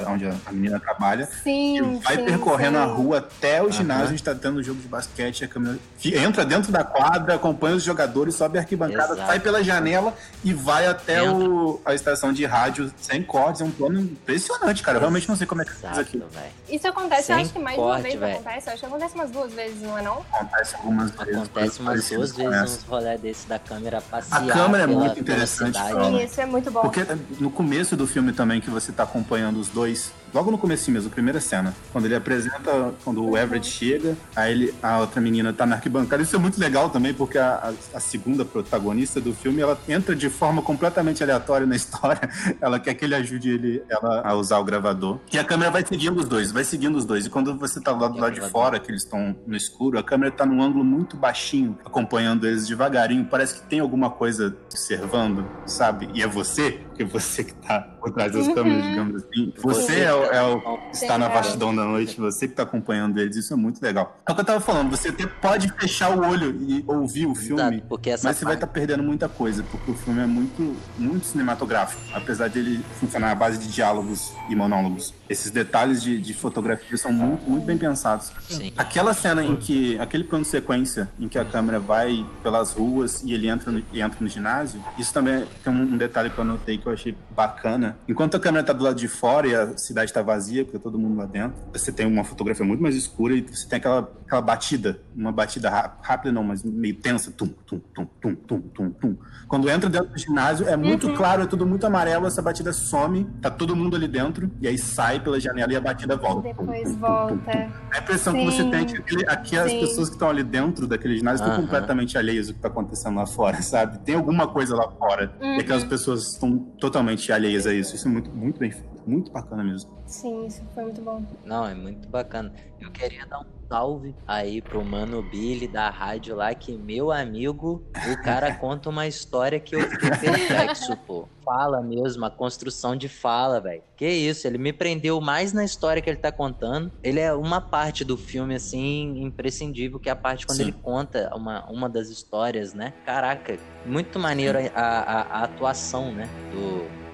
Onde 0.06 0.26
a, 0.26 0.52
menina 0.52 0.80
trabalha. 0.80 1.26
Sim. 1.42 1.78
E 1.78 1.98
vai 1.98 2.16
sim, 2.16 2.24
percorrendo 2.24 2.76
sim. 2.76 2.82
a 2.82 2.86
rua 2.86 3.18
até 3.18 3.62
o 3.62 3.70
ginásio, 3.70 4.04
uhum. 4.04 4.10
onde 4.10 4.20
está 4.20 4.34
tendo 4.34 4.56
o 4.56 4.62
jogo 4.62 4.80
de 4.80 4.88
basquete. 4.88 5.44
A 5.44 5.48
câmera 5.48 5.78
entra 6.04 6.44
dentro 6.44 6.72
da 6.72 6.82
quadra, 6.82 7.36
acompanha 7.36 7.76
os 7.76 7.82
jogadores, 7.82 8.34
sobe 8.34 8.58
a 8.58 8.62
arquibancada, 8.62 9.14
Exato. 9.14 9.26
sai 9.26 9.38
pela 9.38 9.62
janela 9.62 10.14
e 10.42 10.52
vai 10.52 10.86
até 10.86 11.22
o, 11.22 11.80
a 11.84 11.94
estação 11.94 12.32
de 12.32 12.44
rádio 12.44 12.92
sem 13.00 13.22
cortes. 13.22 13.60
É 13.60 13.64
um 13.64 13.70
plano 13.70 14.00
impressionante, 14.00 14.82
cara. 14.82 14.96
Eu 14.96 15.00
realmente 15.00 15.28
não 15.28 15.36
sei 15.36 15.46
como 15.46 15.62
é 15.62 15.64
que 15.64 15.72
faz 15.72 15.98
aqui. 15.98 16.20
Isso 16.68 16.88
acontece, 16.88 17.24
sem 17.24 17.36
acho 17.36 17.52
que 17.52 17.58
mais 17.58 17.76
corte, 17.76 17.96
uma 17.96 18.02
vez 18.02 18.18
véio. 18.18 18.34
acontece. 18.34 18.70
Acho 18.70 18.80
que 18.80 18.86
acontece 18.86 19.14
umas 19.14 19.30
duas 19.30 19.52
vezes, 19.52 19.82
não 19.82 19.98
é 19.98 20.02
não? 20.02 20.24
Acontece 20.32 20.74
algumas 20.74 21.10
vezes. 21.12 21.36
Acontece 21.36 21.80
umas 21.80 22.08
duas 22.08 22.32
vezes 22.32 22.76
uns 22.76 22.82
rolê 22.84 23.16
desse 23.18 23.46
da 23.46 23.58
câmera 23.58 24.00
passear. 24.00 24.42
A 24.42 24.52
câmera 24.52 24.84
é 24.84 24.86
muito 24.86 25.20
interessante. 25.20 25.78
Isso 26.22 26.40
é 26.40 26.46
muito 26.46 26.70
bom. 26.70 26.82
Porque 26.82 27.00
no 27.38 27.50
começo 27.50 27.96
do 27.96 28.06
filme 28.06 28.32
também, 28.32 28.60
que 28.60 28.70
você 28.70 28.92
tá 28.92 29.02
acompanhando 29.02 29.58
os 29.58 29.68
dois, 29.68 30.12
logo 30.32 30.50
no 30.50 30.58
começo 30.58 30.90
mesmo, 30.90 31.10
primeira 31.10 31.40
cena, 31.40 31.74
quando 31.92 32.06
ele 32.06 32.14
apresenta, 32.14 32.94
quando 33.04 33.24
o 33.24 33.36
Everett 33.36 33.66
chega, 33.66 34.16
aí 34.34 34.52
ele, 34.52 34.74
a 34.82 35.00
outra 35.00 35.20
menina 35.20 35.52
tá 35.52 35.66
na 35.66 35.76
arquibancada. 35.76 36.22
Isso 36.22 36.36
é 36.36 36.38
muito 36.38 36.60
legal 36.60 36.90
também, 36.90 37.14
porque 37.14 37.38
a, 37.38 37.72
a, 37.94 37.96
a 37.96 38.00
segunda 38.00 38.44
protagonista 38.44 39.20
do 39.20 39.32
filme, 39.32 39.60
ela 39.60 39.78
entra 39.88 40.14
de 40.14 40.28
forma 40.28 40.62
completamente 40.62 41.22
aleatória 41.22 41.66
na 41.66 41.74
história. 41.76 42.28
Ela 42.60 42.78
quer 42.78 42.94
que 42.94 43.04
ele 43.04 43.14
ajude 43.14 43.50
ele, 43.50 43.82
ela 43.88 44.22
a 44.26 44.34
usar 44.34 44.58
o 44.58 44.64
gravador. 44.64 45.18
E 45.32 45.38
a 45.38 45.44
câmera 45.44 45.70
vai 45.70 45.84
seguindo 45.86 46.18
os 46.18 46.28
dois, 46.28 46.52
vai 46.52 46.64
seguindo 46.64 46.96
os 46.96 47.04
dois. 47.04 47.26
E 47.26 47.30
quando 47.30 47.56
você 47.56 47.80
tá 47.80 47.92
lá 47.92 48.08
do 48.08 48.18
lado 48.18 48.34
de 48.34 48.40
fora, 48.50 48.78
que 48.78 48.90
eles 48.90 49.02
estão 49.02 49.36
no 49.46 49.56
escuro, 49.56 49.98
a 49.98 50.02
câmera 50.02 50.30
tá 50.30 50.44
num 50.44 50.62
ângulo 50.62 50.84
muito 50.84 51.16
baixinho, 51.16 51.78
acompanhando 51.84 52.46
eles 52.46 52.66
devagarinho. 52.66 53.24
Parece 53.24 53.54
que 53.54 53.66
tem 53.68 53.80
alguma 53.80 54.10
coisa 54.10 54.56
observando, 54.70 55.46
sabe? 55.66 56.08
E 56.14 56.22
é 56.22 56.26
você, 56.26 56.72
porque 56.72 57.04
você 57.04 57.44
que 57.44 57.54
tá 57.54 57.80
por 58.00 58.12
trás 58.12 58.32
das 58.32 58.46
câmeras, 58.48 58.84
uhum. 58.84 58.90
digamos 58.90 59.16
assim. 59.16 59.52
Você, 59.56 59.82
você 59.82 60.00
é 60.00 60.14
o, 60.16 60.24
é 60.24 60.42
o 60.42 60.78
está 60.92 61.18
na 61.18 61.28
vastidão 61.28 61.74
da 61.74 61.84
noite, 61.84 62.18
você 62.18 62.48
que 62.48 62.54
tá 62.54 62.62
acompanhando 62.62 63.18
eles, 63.18 63.36
isso 63.36 63.52
é 63.52 63.56
muito 63.56 63.80
legal. 63.82 64.18
É 64.26 64.32
o 64.32 64.34
que 64.34 64.40
eu 64.40 64.44
tava 64.44 64.60
falando, 64.60 64.90
você 64.90 65.08
até 65.08 65.26
pode 65.26 65.72
fechar 65.72 66.16
o 66.16 66.26
olho 66.26 66.56
e 66.62 66.84
ouvir 66.86 67.26
o 67.26 67.34
filme, 67.34 67.62
Exato, 67.62 67.86
mas 67.90 68.20
você 68.20 68.26
parte... 68.26 68.44
vai 68.44 68.54
estar 68.54 68.66
tá 68.66 68.72
perdendo 68.72 69.02
muita 69.02 69.28
coisa, 69.28 69.62
porque 69.62 69.90
o 69.90 69.94
filme 69.94 70.22
é 70.22 70.26
muito, 70.26 70.76
muito 70.98 71.26
cinematográfico, 71.26 72.00
apesar 72.14 72.48
de 72.48 72.58
ele 72.58 72.84
funcionar 72.98 73.30
à 73.30 73.34
base 73.34 73.58
de 73.58 73.68
diálogos 73.68 74.32
e 74.48 74.56
monólogos. 74.56 75.14
Esses 75.28 75.50
detalhes 75.50 76.02
de, 76.02 76.20
de 76.20 76.34
fotografia 76.34 76.96
são 76.96 77.12
muito, 77.12 77.48
muito 77.48 77.64
bem 77.64 77.76
pensados. 77.76 78.32
Sim. 78.48 78.72
Aquela 78.76 79.12
cena 79.12 79.44
em 79.44 79.56
que, 79.56 79.98
aquele 79.98 80.24
plano 80.24 80.44
de 80.44 80.50
sequência 80.50 81.08
em 81.18 81.28
que 81.28 81.38
a 81.38 81.44
câmera 81.44 81.78
vai 81.78 82.24
pelas 82.42 82.72
ruas 82.72 83.22
e 83.22 83.32
ele 83.32 83.48
entra 83.48 83.70
no, 83.70 83.82
e 83.92 84.00
entra 84.00 84.18
no 84.20 84.28
ginásio, 84.28 84.82
isso 84.98 85.12
também 85.12 85.44
tem 85.62 85.72
um 85.72 85.96
detalhe 85.96 86.30
que 86.30 86.38
eu 86.38 86.42
anotei 86.42 86.78
que 86.78 86.86
eu 86.86 86.92
achei 86.92 87.16
bacana. 87.30 87.96
Enquanto 88.08 88.36
a 88.36 88.40
câmera 88.40 88.64
tá 88.64 88.72
do 88.72 88.84
lado 88.84 88.96
de 88.96 89.08
fora 89.08 89.46
e 89.46 89.54
a 89.54 89.76
cidade 89.76 90.05
tá 90.12 90.22
vazia, 90.22 90.64
porque 90.64 90.78
todo 90.78 90.98
mundo 90.98 91.16
lá 91.16 91.26
dentro, 91.26 91.56
você 91.72 91.92
tem 91.92 92.06
uma 92.06 92.24
fotografia 92.24 92.64
muito 92.64 92.82
mais 92.82 92.94
escura 92.94 93.34
e 93.34 93.42
você 93.42 93.68
tem 93.68 93.78
aquela, 93.78 94.10
aquela 94.26 94.42
batida, 94.42 95.00
uma 95.14 95.32
batida 95.32 95.70
rápida 96.00 96.32
não, 96.32 96.44
mas 96.44 96.62
meio 96.62 96.94
tensa, 96.94 97.30
tum, 97.30 97.48
tum, 97.66 97.78
tum, 97.94 98.06
tum, 98.20 98.34
tum, 98.34 98.60
tum, 98.60 98.90
tum. 98.90 99.16
Quando 99.48 99.70
entra 99.70 99.88
dentro 99.88 100.08
do 100.08 100.18
ginásio, 100.18 100.68
é 100.68 100.76
muito 100.76 101.08
uhum. 101.08 101.14
claro, 101.14 101.42
é 101.42 101.46
tudo 101.46 101.66
muito 101.66 101.86
amarelo, 101.86 102.26
essa 102.26 102.42
batida 102.42 102.72
some, 102.72 103.24
tá 103.40 103.50
todo 103.50 103.76
mundo 103.76 103.96
ali 103.96 104.08
dentro, 104.08 104.50
e 104.60 104.66
aí 104.66 104.76
sai 104.76 105.20
pela 105.20 105.38
janela 105.38 105.72
e 105.72 105.76
a 105.76 105.80
batida 105.80 106.16
volta. 106.16 106.48
Depois 106.48 106.96
volta. 106.96 107.70
A 107.92 107.98
impressão 107.98 108.32
Sim. 108.32 108.38
que 108.40 108.44
você 108.44 108.64
tem 108.64 108.80
é 108.80 108.84
que 108.84 108.96
aquele, 108.96 109.28
aqui 109.28 109.56
as 109.56 109.72
pessoas 109.72 110.08
que 110.08 110.14
estão 110.16 110.28
ali 110.28 110.42
dentro 110.42 110.86
daquele 110.86 111.16
ginásio 111.16 111.44
estão 111.44 111.62
completamente 111.62 112.18
alheias 112.18 112.48
do 112.48 112.54
que 112.54 112.60
tá 112.60 112.68
acontecendo 112.68 113.16
lá 113.16 113.26
fora, 113.26 113.62
sabe? 113.62 113.98
Tem 114.00 114.14
alguma 114.14 114.46
coisa 114.48 114.74
lá 114.74 114.90
fora. 114.90 115.32
Uhum. 115.40 115.56
E 115.56 115.60
aquelas 115.60 115.84
pessoas 115.84 116.32
estão 116.32 116.58
totalmente 116.80 117.30
alheias 117.32 117.66
a 117.66 117.74
isso. 117.74 117.94
Isso 117.94 118.08
é 118.08 118.10
muito, 118.10 118.30
muito 118.30 118.58
bem 118.58 118.70
feito. 118.70 118.95
Muito 119.06 119.30
bacana 119.30 119.62
mesmo. 119.62 119.96
Sim, 120.04 120.46
isso 120.46 120.62
foi 120.74 120.82
muito 120.82 121.00
bom. 121.00 121.24
Não, 121.44 121.64
é 121.64 121.74
muito 121.74 122.08
bacana. 122.08 122.52
Eu 122.80 122.90
queria 122.90 123.24
dar 123.24 123.40
um 123.40 123.44
salve 123.68 124.14
aí 124.26 124.60
pro 124.60 124.84
Mano 124.84 125.22
Billy 125.22 125.68
da 125.68 125.90
rádio 125.90 126.34
lá, 126.34 126.52
que 126.54 126.76
meu 126.76 127.12
amigo, 127.12 127.84
o 128.12 128.22
cara 128.22 128.54
conta 128.58 128.88
uma 128.88 129.06
história 129.06 129.60
que 129.60 129.76
eu 129.76 129.80
fiquei 129.82 130.10
perplexo, 130.10 130.96
pô. 131.06 131.28
Fala 131.44 131.80
mesmo, 131.80 132.24
a 132.24 132.30
construção 132.30 132.96
de 132.96 133.08
fala, 133.08 133.60
velho. 133.60 133.82
Que 133.96 134.08
isso, 134.08 134.46
ele 134.46 134.58
me 134.58 134.72
prendeu 134.72 135.20
mais 135.20 135.52
na 135.52 135.64
história 135.64 136.02
que 136.02 136.10
ele 136.10 136.16
tá 136.16 136.32
contando. 136.32 136.90
Ele 137.02 137.20
é 137.20 137.32
uma 137.32 137.60
parte 137.60 138.04
do 138.04 138.16
filme, 138.16 138.56
assim, 138.56 139.22
imprescindível, 139.22 140.00
que 140.00 140.08
é 140.08 140.12
a 140.12 140.16
parte 140.16 140.46
quando 140.46 140.58
Sim. 140.58 140.64
ele 140.64 140.72
conta 140.72 141.32
uma, 141.34 141.64
uma 141.70 141.88
das 141.88 142.08
histórias, 142.08 142.74
né? 142.74 142.92
Caraca, 143.04 143.56
muito 143.84 144.18
maneiro 144.18 144.58
a, 144.74 144.80
a, 144.80 145.20
a 145.20 145.44
atuação, 145.44 146.12
né? 146.12 146.28
Do, 146.50 147.05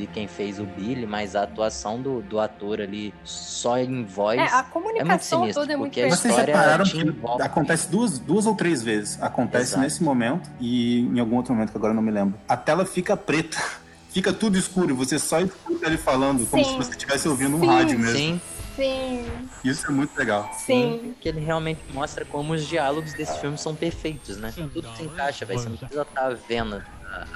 vi 0.00 0.06
quem 0.06 0.26
fez 0.26 0.58
o 0.58 0.64
Billy, 0.64 1.06
mas 1.06 1.36
a 1.36 1.42
atuação 1.42 2.00
do, 2.00 2.22
do 2.22 2.40
ator 2.40 2.80
ali 2.80 3.12
só 3.22 3.78
em 3.78 4.04
voz. 4.04 4.38
É, 4.38 4.44
a 4.44 4.62
comunicação 4.62 5.04
é 5.04 5.08
muito 5.10 5.24
sinistro, 5.24 5.62
toda 5.62 5.72
é 5.72 5.76
muito 5.76 5.92
porque 5.92 6.02
a 6.02 6.08
Vocês 6.08 6.36
repararam 6.36 6.84
que 6.84 7.42
acontece 7.42 7.90
duas, 7.90 8.18
duas 8.18 8.46
ou 8.46 8.54
três 8.54 8.82
vezes. 8.82 9.22
Acontece 9.22 9.72
Exato. 9.72 9.82
nesse 9.82 10.02
momento 10.02 10.50
e 10.58 11.00
em 11.00 11.20
algum 11.20 11.36
outro 11.36 11.52
momento 11.52 11.70
que 11.70 11.76
agora 11.76 11.92
eu 11.92 11.96
não 11.96 12.02
me 12.02 12.10
lembro. 12.10 12.38
A 12.48 12.56
tela 12.56 12.86
fica 12.86 13.16
preta. 13.16 13.58
Fica 14.10 14.32
tudo 14.32 14.58
escuro, 14.58 14.92
você 14.96 15.20
só 15.20 15.40
escuta 15.40 15.86
ele 15.86 15.96
falando, 15.96 16.40
Sim. 16.40 16.46
como 16.50 16.64
se 16.64 16.76
você 16.78 16.90
estivesse 16.90 17.28
ouvindo 17.28 17.56
um 17.56 17.60
Sim. 17.60 17.66
rádio 17.66 17.96
mesmo. 17.96 18.18
Sim. 18.18 18.40
Sim. 18.74 19.24
Isso 19.62 19.86
é 19.86 19.90
muito 19.90 20.18
legal. 20.18 20.50
Sim. 20.58 21.14
Que 21.20 21.28
ele 21.28 21.38
realmente 21.38 21.80
mostra 21.92 22.24
como 22.24 22.54
os 22.54 22.66
diálogos 22.66 23.12
desse 23.12 23.38
filme 23.38 23.56
são 23.56 23.72
perfeitos, 23.72 24.36
né? 24.36 24.52
Tudo 24.52 24.88
se 24.96 25.04
encaixa, 25.04 25.44
velho. 25.44 25.60
Você 25.60 25.68
não 25.68 25.76
precisa 25.76 26.02
estar 26.02 26.28
tá 26.28 26.36
vendo 26.48 26.82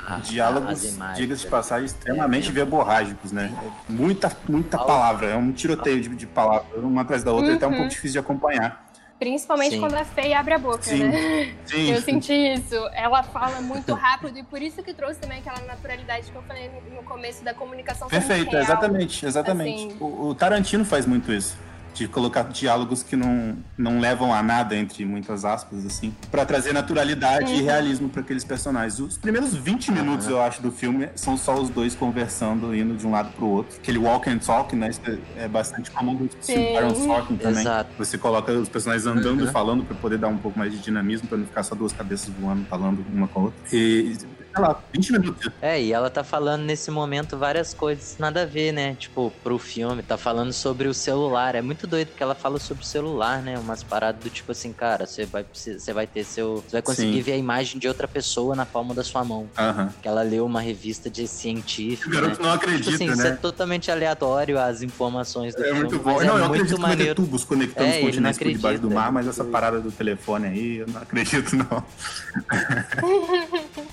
a, 0.07 0.19
Diálogos, 0.19 0.97
diga-se 1.17 1.43
de 1.43 1.49
passagem, 1.49 1.87
extremamente 1.87 2.49
é. 2.49 2.53
verborrágicos, 2.53 3.33
né? 3.33 3.53
Muita, 3.89 4.35
muita 4.49 4.79
palavra, 4.79 5.29
é 5.29 5.37
um 5.37 5.53
tiroteio 5.53 6.01
de, 6.01 6.09
de 6.11 6.27
palavras, 6.27 6.83
uma 6.83 7.03
atrás 7.03 7.25
da 7.25 7.33
outra, 7.33 7.49
uhum. 7.49 7.53
é 7.55 7.57
até 7.57 7.67
um 7.67 7.73
pouco 7.73 7.89
difícil 7.89 8.13
de 8.13 8.19
acompanhar. 8.19 8.85
Principalmente 9.19 9.77
Sim. 9.77 9.81
quando 9.81 9.95
a 9.95 10.05
Fê 10.05 10.35
abre 10.35 10.55
a 10.55 10.59
boca, 10.59 10.83
Sim. 10.83 11.05
né? 11.05 11.55
Sim. 11.65 11.93
Eu 11.93 12.03
senti 12.03 12.33
isso. 12.33 12.75
Ela 12.93 13.23
fala 13.23 13.61
muito 13.63 13.95
rápido 13.95 14.37
e 14.39 14.43
por 14.43 14.61
isso 14.61 14.83
que 14.83 14.93
trouxe 14.93 15.21
também 15.21 15.39
aquela 15.39 15.61
naturalidade 15.67 16.31
que 16.31 16.37
eu 16.37 16.43
falei 16.43 16.71
no 16.95 17.03
começo 17.05 17.43
da 17.45 17.55
comunicação. 17.55 18.09
Perfeito, 18.09 18.55
exatamente, 18.57 19.25
exatamente. 19.25 19.87
Assim. 19.87 19.97
O, 20.01 20.29
o 20.29 20.35
Tarantino 20.35 20.85
faz 20.85 21.07
muito 21.07 21.33
isso 21.33 21.57
de 21.95 22.09
colocar 22.09 22.43
diálogos 22.43 23.03
que 23.03 23.17
não, 23.17 23.57
não 23.79 24.01
levam 24.01 24.35
a 24.35 24.43
nada, 24.43 24.77
entre 24.77 25.05
muitas 25.05 25.45
aspas, 25.45 25.87
assim, 25.87 26.13
para 26.31 26.45
trazer 26.45 26.73
naturalidade 26.73 27.53
uhum. 27.53 27.61
e 27.61 27.63
realismo 27.63 28.09
para 28.09 28.21
aqueles 28.21 28.45
personagens. 28.45 28.99
Os 28.99 29.17
primeiros 29.17 29.55
20 29.55 29.93
minutos, 29.93 30.27
uhum. 30.27 30.33
eu 30.33 30.43
acho, 30.43 30.61
do 30.61 30.73
filme 30.73 31.09
são 31.15 31.37
só 31.37 31.55
os 31.55 31.71
dois 31.71 31.95
conversando, 31.95 32.75
indo 32.75 32.97
de 32.97 33.07
um 33.07 33.13
lado 33.13 33.33
pro 33.33 33.47
outro. 33.47 33.79
Aquele 33.79 33.99
walk 33.99 34.29
and 34.29 34.39
talk, 34.39 34.75
né? 34.75 34.91
Isso 34.91 35.01
é 35.37 35.47
bastante 35.47 35.91
comum 35.91 36.15
do 36.17 36.29
Aaron 36.77 36.95
Sorkin 36.95 37.37
também. 37.37 37.61
Exato. 37.61 37.91
Você 37.97 38.19
coloca 38.19 38.53
os 38.53 38.69
personagens 38.69 39.07
andando 39.07 39.41
e 39.41 39.47
uhum. 39.47 39.53
falando 39.53 39.85
para 39.85 39.97
poder 39.97 40.19
dar 40.19 40.29
um 40.29 40.39
pouco 40.39 40.59
mais 40.59 40.73
de 40.73 40.79
dinamismo, 40.79 41.29
para 41.29 41.39
não 41.39 41.47
ficar 41.47 41.63
só 41.63 41.75
duas 41.75 41.93
cabeças 41.93 42.29
voando, 42.39 42.65
falando 42.67 43.05
uma 43.13 43.29
com 43.29 43.41
a 43.41 43.43
outra. 43.45 43.61
E 43.73 44.17
sei 44.55 44.63
lá, 44.63 44.81
20 44.93 45.13
minutos. 45.13 45.51
É, 45.61 45.81
e 45.81 45.93
ela 45.93 46.09
tá 46.09 46.23
falando 46.23 46.63
nesse 46.63 46.91
momento 46.91 47.37
várias 47.37 47.75
coisas 47.75 48.17
nada 48.19 48.43
a 48.43 48.47
ver, 48.47 48.73
né? 48.73 48.95
Tipo, 48.95 49.33
pro 49.43 49.59
filme, 49.59 50.03
tá 50.03 50.17
falando 50.17 50.53
sobre 50.53 50.87
o 50.87 50.95
celular. 50.95 51.55
É 51.55 51.63
muito 51.63 51.87
doido 51.87 52.09
porque 52.09 52.23
ela 52.23 52.35
fala 52.35 52.59
sobre 52.59 52.85
o 52.85 52.87
celular, 52.87 53.43
né? 53.43 53.59
Umas 53.59 53.83
paradas 53.83 54.23
do 54.23 54.31
tipo 54.31 54.53
assim, 54.53 54.73
cara, 54.73 55.07
você 55.07 55.27
vai, 55.27 55.45
você 55.53 55.93
vai 55.93 56.07
ter 56.07 56.25
seu. 56.25 56.63
Você 56.67 56.73
vai 56.73 56.83
conseguir 56.83 57.17
Sim. 57.17 57.23
ver 57.23 57.33
a 57.33 57.37
imagem 57.37 57.79
de 57.79 57.89
outra 57.89 58.07
pessoa 58.07 58.55
na 58.55 58.65
palma 58.65 58.95
da 58.95 59.03
sua 59.03 59.25
mão. 59.25 59.49
Uhum. 59.59 59.89
Que 60.01 60.09
ela 60.09 60.23
leu 60.23 60.47
uma 60.47 60.61
revista 60.61 61.11
de 61.11 61.27
científico. 61.27 62.11
O 62.11 62.13
garoto 62.13 62.41
né? 62.41 62.49
não 62.49 62.55
acredita, 62.55 62.91
tipo 62.91 62.95
assim, 62.95 63.07
né? 63.07 63.13
Isso 63.13 63.27
é 63.27 63.33
totalmente 63.33 63.91
aleatório 63.91 64.59
as 64.59 64.83
informações 64.83 65.55
do 65.55 65.63
é 65.63 65.67
filme. 65.67 65.81
Muito 65.81 65.99
bom. 65.99 66.13
não, 66.13 66.21
é 66.21 66.27
eu 66.27 66.49
muito 66.49 66.55
acredito 66.63 66.81
maneiro. 66.81 67.15
que 67.15 67.23
tubos 67.23 67.45
conectando 67.45 67.89
é, 67.89 67.97
os 67.97 68.05
continentes 68.05 68.39
por 68.39 68.53
debaixo 68.53 68.81
do 68.81 68.91
mar, 68.91 69.11
mas 69.11 69.27
essa 69.27 69.45
parada 69.45 69.81
do 69.81 69.91
telefone 69.91 70.47
aí, 70.47 70.77
eu 70.79 70.87
não 70.87 71.03
acredito, 71.03 71.57
não. 71.57 71.75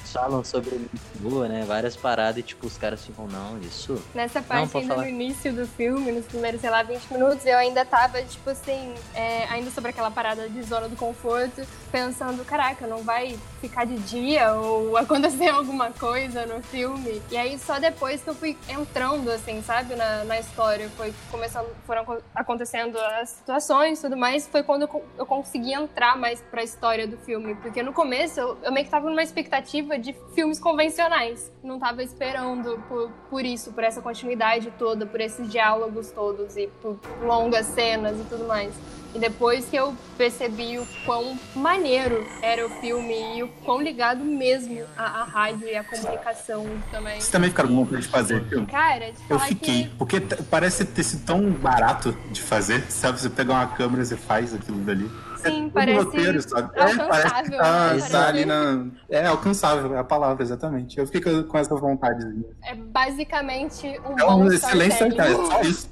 Falam 0.06 0.44
sobre 0.52 0.82
boa, 1.20 1.48
né? 1.48 1.64
Várias 1.66 1.96
paradas 1.96 2.38
e, 2.38 2.44
tipo, 2.44 2.68
os 2.68 2.78
caras 2.78 3.06
ficam, 3.06 3.26
não, 3.28 3.58
isso. 3.60 4.02
Nessa 4.14 4.42
parte, 4.42 4.74
não, 4.74 4.82
ainda 4.82 4.96
falar. 4.96 5.08
no 5.08 5.10
início 5.10 5.54
do 5.54 5.66
filme, 5.66 6.12
nos 6.12 6.26
primeiros, 6.26 6.60
sei 6.60 6.70
lá, 6.70 6.84
20 6.84 7.14
minutos, 7.14 7.46
eu 7.46 7.58
ainda 7.58 7.86
tava, 7.86 8.22
tipo 8.24 8.50
assim, 8.50 8.94
é, 9.16 9.46
ainda 9.46 9.72
sobre 9.72 9.92
aquela 9.92 10.12
parada 10.12 10.50
de 10.50 10.62
zona 10.64 10.90
do 10.90 10.96
conforto, 10.98 11.66
pensando, 11.92 12.44
caraca, 12.44 12.86
não 12.86 13.02
vai 13.04 13.38
ficar 13.62 13.86
de 13.86 13.98
dia 14.00 14.54
ou 14.54 14.96
acontecer 14.98 15.48
alguma 15.48 15.92
coisa 15.92 16.46
no 16.46 16.62
filme. 16.64 17.22
E 17.32 17.38
aí, 17.38 17.58
só 17.58 17.80
depois 17.80 18.22
que 18.22 18.30
eu 18.30 18.36
fui 18.36 18.58
entrando, 18.68 19.30
assim, 19.30 19.62
sabe, 19.62 19.96
na, 19.96 20.26
na 20.26 20.40
história, 20.40 20.90
foi 20.98 21.14
começando, 21.30 21.68
foram 21.86 22.22
acontecendo 22.36 22.98
as 23.00 23.30
situações 23.30 24.00
e 24.00 24.02
tudo 24.02 24.18
mais, 24.18 24.48
foi 24.48 24.64
quando 24.64 24.82
eu, 24.82 25.06
eu 25.18 25.26
consegui 25.26 25.74
entrar 25.74 26.18
mais 26.18 26.42
pra 26.42 26.62
história 26.62 27.08
do 27.08 27.18
filme. 27.18 27.56
Porque 27.56 27.82
no 27.82 27.94
começo, 27.94 28.40
eu, 28.40 28.58
eu 28.64 28.72
meio 28.72 28.86
que 28.86 28.92
tava 28.92 29.10
numa 29.10 29.24
expectativa 29.24 29.98
de 29.98 30.14
filmes 30.42 30.60
convencionais. 30.60 31.52
Não 31.64 31.78
tava 31.78 32.02
esperando 32.02 32.84
por, 32.90 33.12
por 33.30 33.46
isso, 33.46 33.72
por 33.74 33.84
essa 33.84 34.02
continuidade 34.02 34.74
toda, 34.78 35.06
por 35.06 35.22
esses 35.22 35.48
diálogos 35.52 36.10
todos 36.10 36.58
e 36.58 36.68
por 36.82 36.98
longas 37.24 37.68
cenas 37.68 38.20
e 38.20 38.24
tudo 38.24 38.48
mais. 38.48 38.74
E 39.14 39.20
depois 39.20 39.66
que 39.66 39.76
eu 39.76 39.94
percebi 40.18 40.80
o 40.80 40.88
quão 41.06 41.38
maneiro 41.56 42.26
era 42.42 42.66
o 42.66 42.70
filme 42.70 43.38
e 43.38 43.44
o 43.44 43.48
quão 43.66 43.82
ligado 43.82 44.24
mesmo 44.24 44.84
à, 44.98 45.22
à 45.22 45.24
rádio 45.24 45.68
e 45.68 45.76
à 45.76 45.84
comunicação 45.84 46.66
também. 46.90 47.20
Você 47.20 47.32
também 47.32 47.50
ficaram 47.50 47.70
com 47.70 47.76
vontade 47.76 48.02
de 48.04 48.08
fazer 48.08 48.44
filme? 48.46 48.66
Cara, 48.68 49.12
de 49.12 49.18
Eu 49.30 49.40
fiquei, 49.40 49.84
que... 49.84 49.90
porque 49.98 50.22
parece 50.50 50.86
ter 50.86 51.04
sido 51.04 51.26
tão 51.26 51.52
barato 51.52 52.16
de 52.32 52.42
fazer, 52.42 52.84
sabe? 52.90 53.20
Você 53.20 53.30
pega 53.30 53.52
uma 53.52 53.68
câmera 53.68 54.04
e 54.04 54.06
você 54.06 54.16
aquilo 54.56 54.80
dali. 54.80 55.10
Sim, 55.38 55.68
é 55.68 55.70
parece 55.72 56.06
roteiro, 56.06 56.42
sabe? 56.42 56.80
alcançável. 56.80 57.04
É, 57.04 57.08
parece 57.08 57.44
que 57.44 57.58
tá, 57.58 57.94
né? 57.94 58.10
tá 58.10 58.28
ali 58.28 58.46
na... 58.46 58.86
É, 59.10 59.26
alcançável, 59.26 59.96
é 59.96 60.00
a 60.00 60.04
palavra, 60.04 60.44
exatamente. 60.44 60.98
Eu 61.00 61.08
fiquei 61.08 61.44
com 61.44 61.58
essa 61.58 61.76
vontade. 61.76 62.24
É 62.64 62.76
basicamente 62.76 63.88
um 64.06 64.20
é 64.20 64.26
um 64.26 64.48
excelente 64.48 64.94
storytelling, 64.94 65.32
é 65.32 65.46
só 65.46 65.62
isso. 65.62 65.91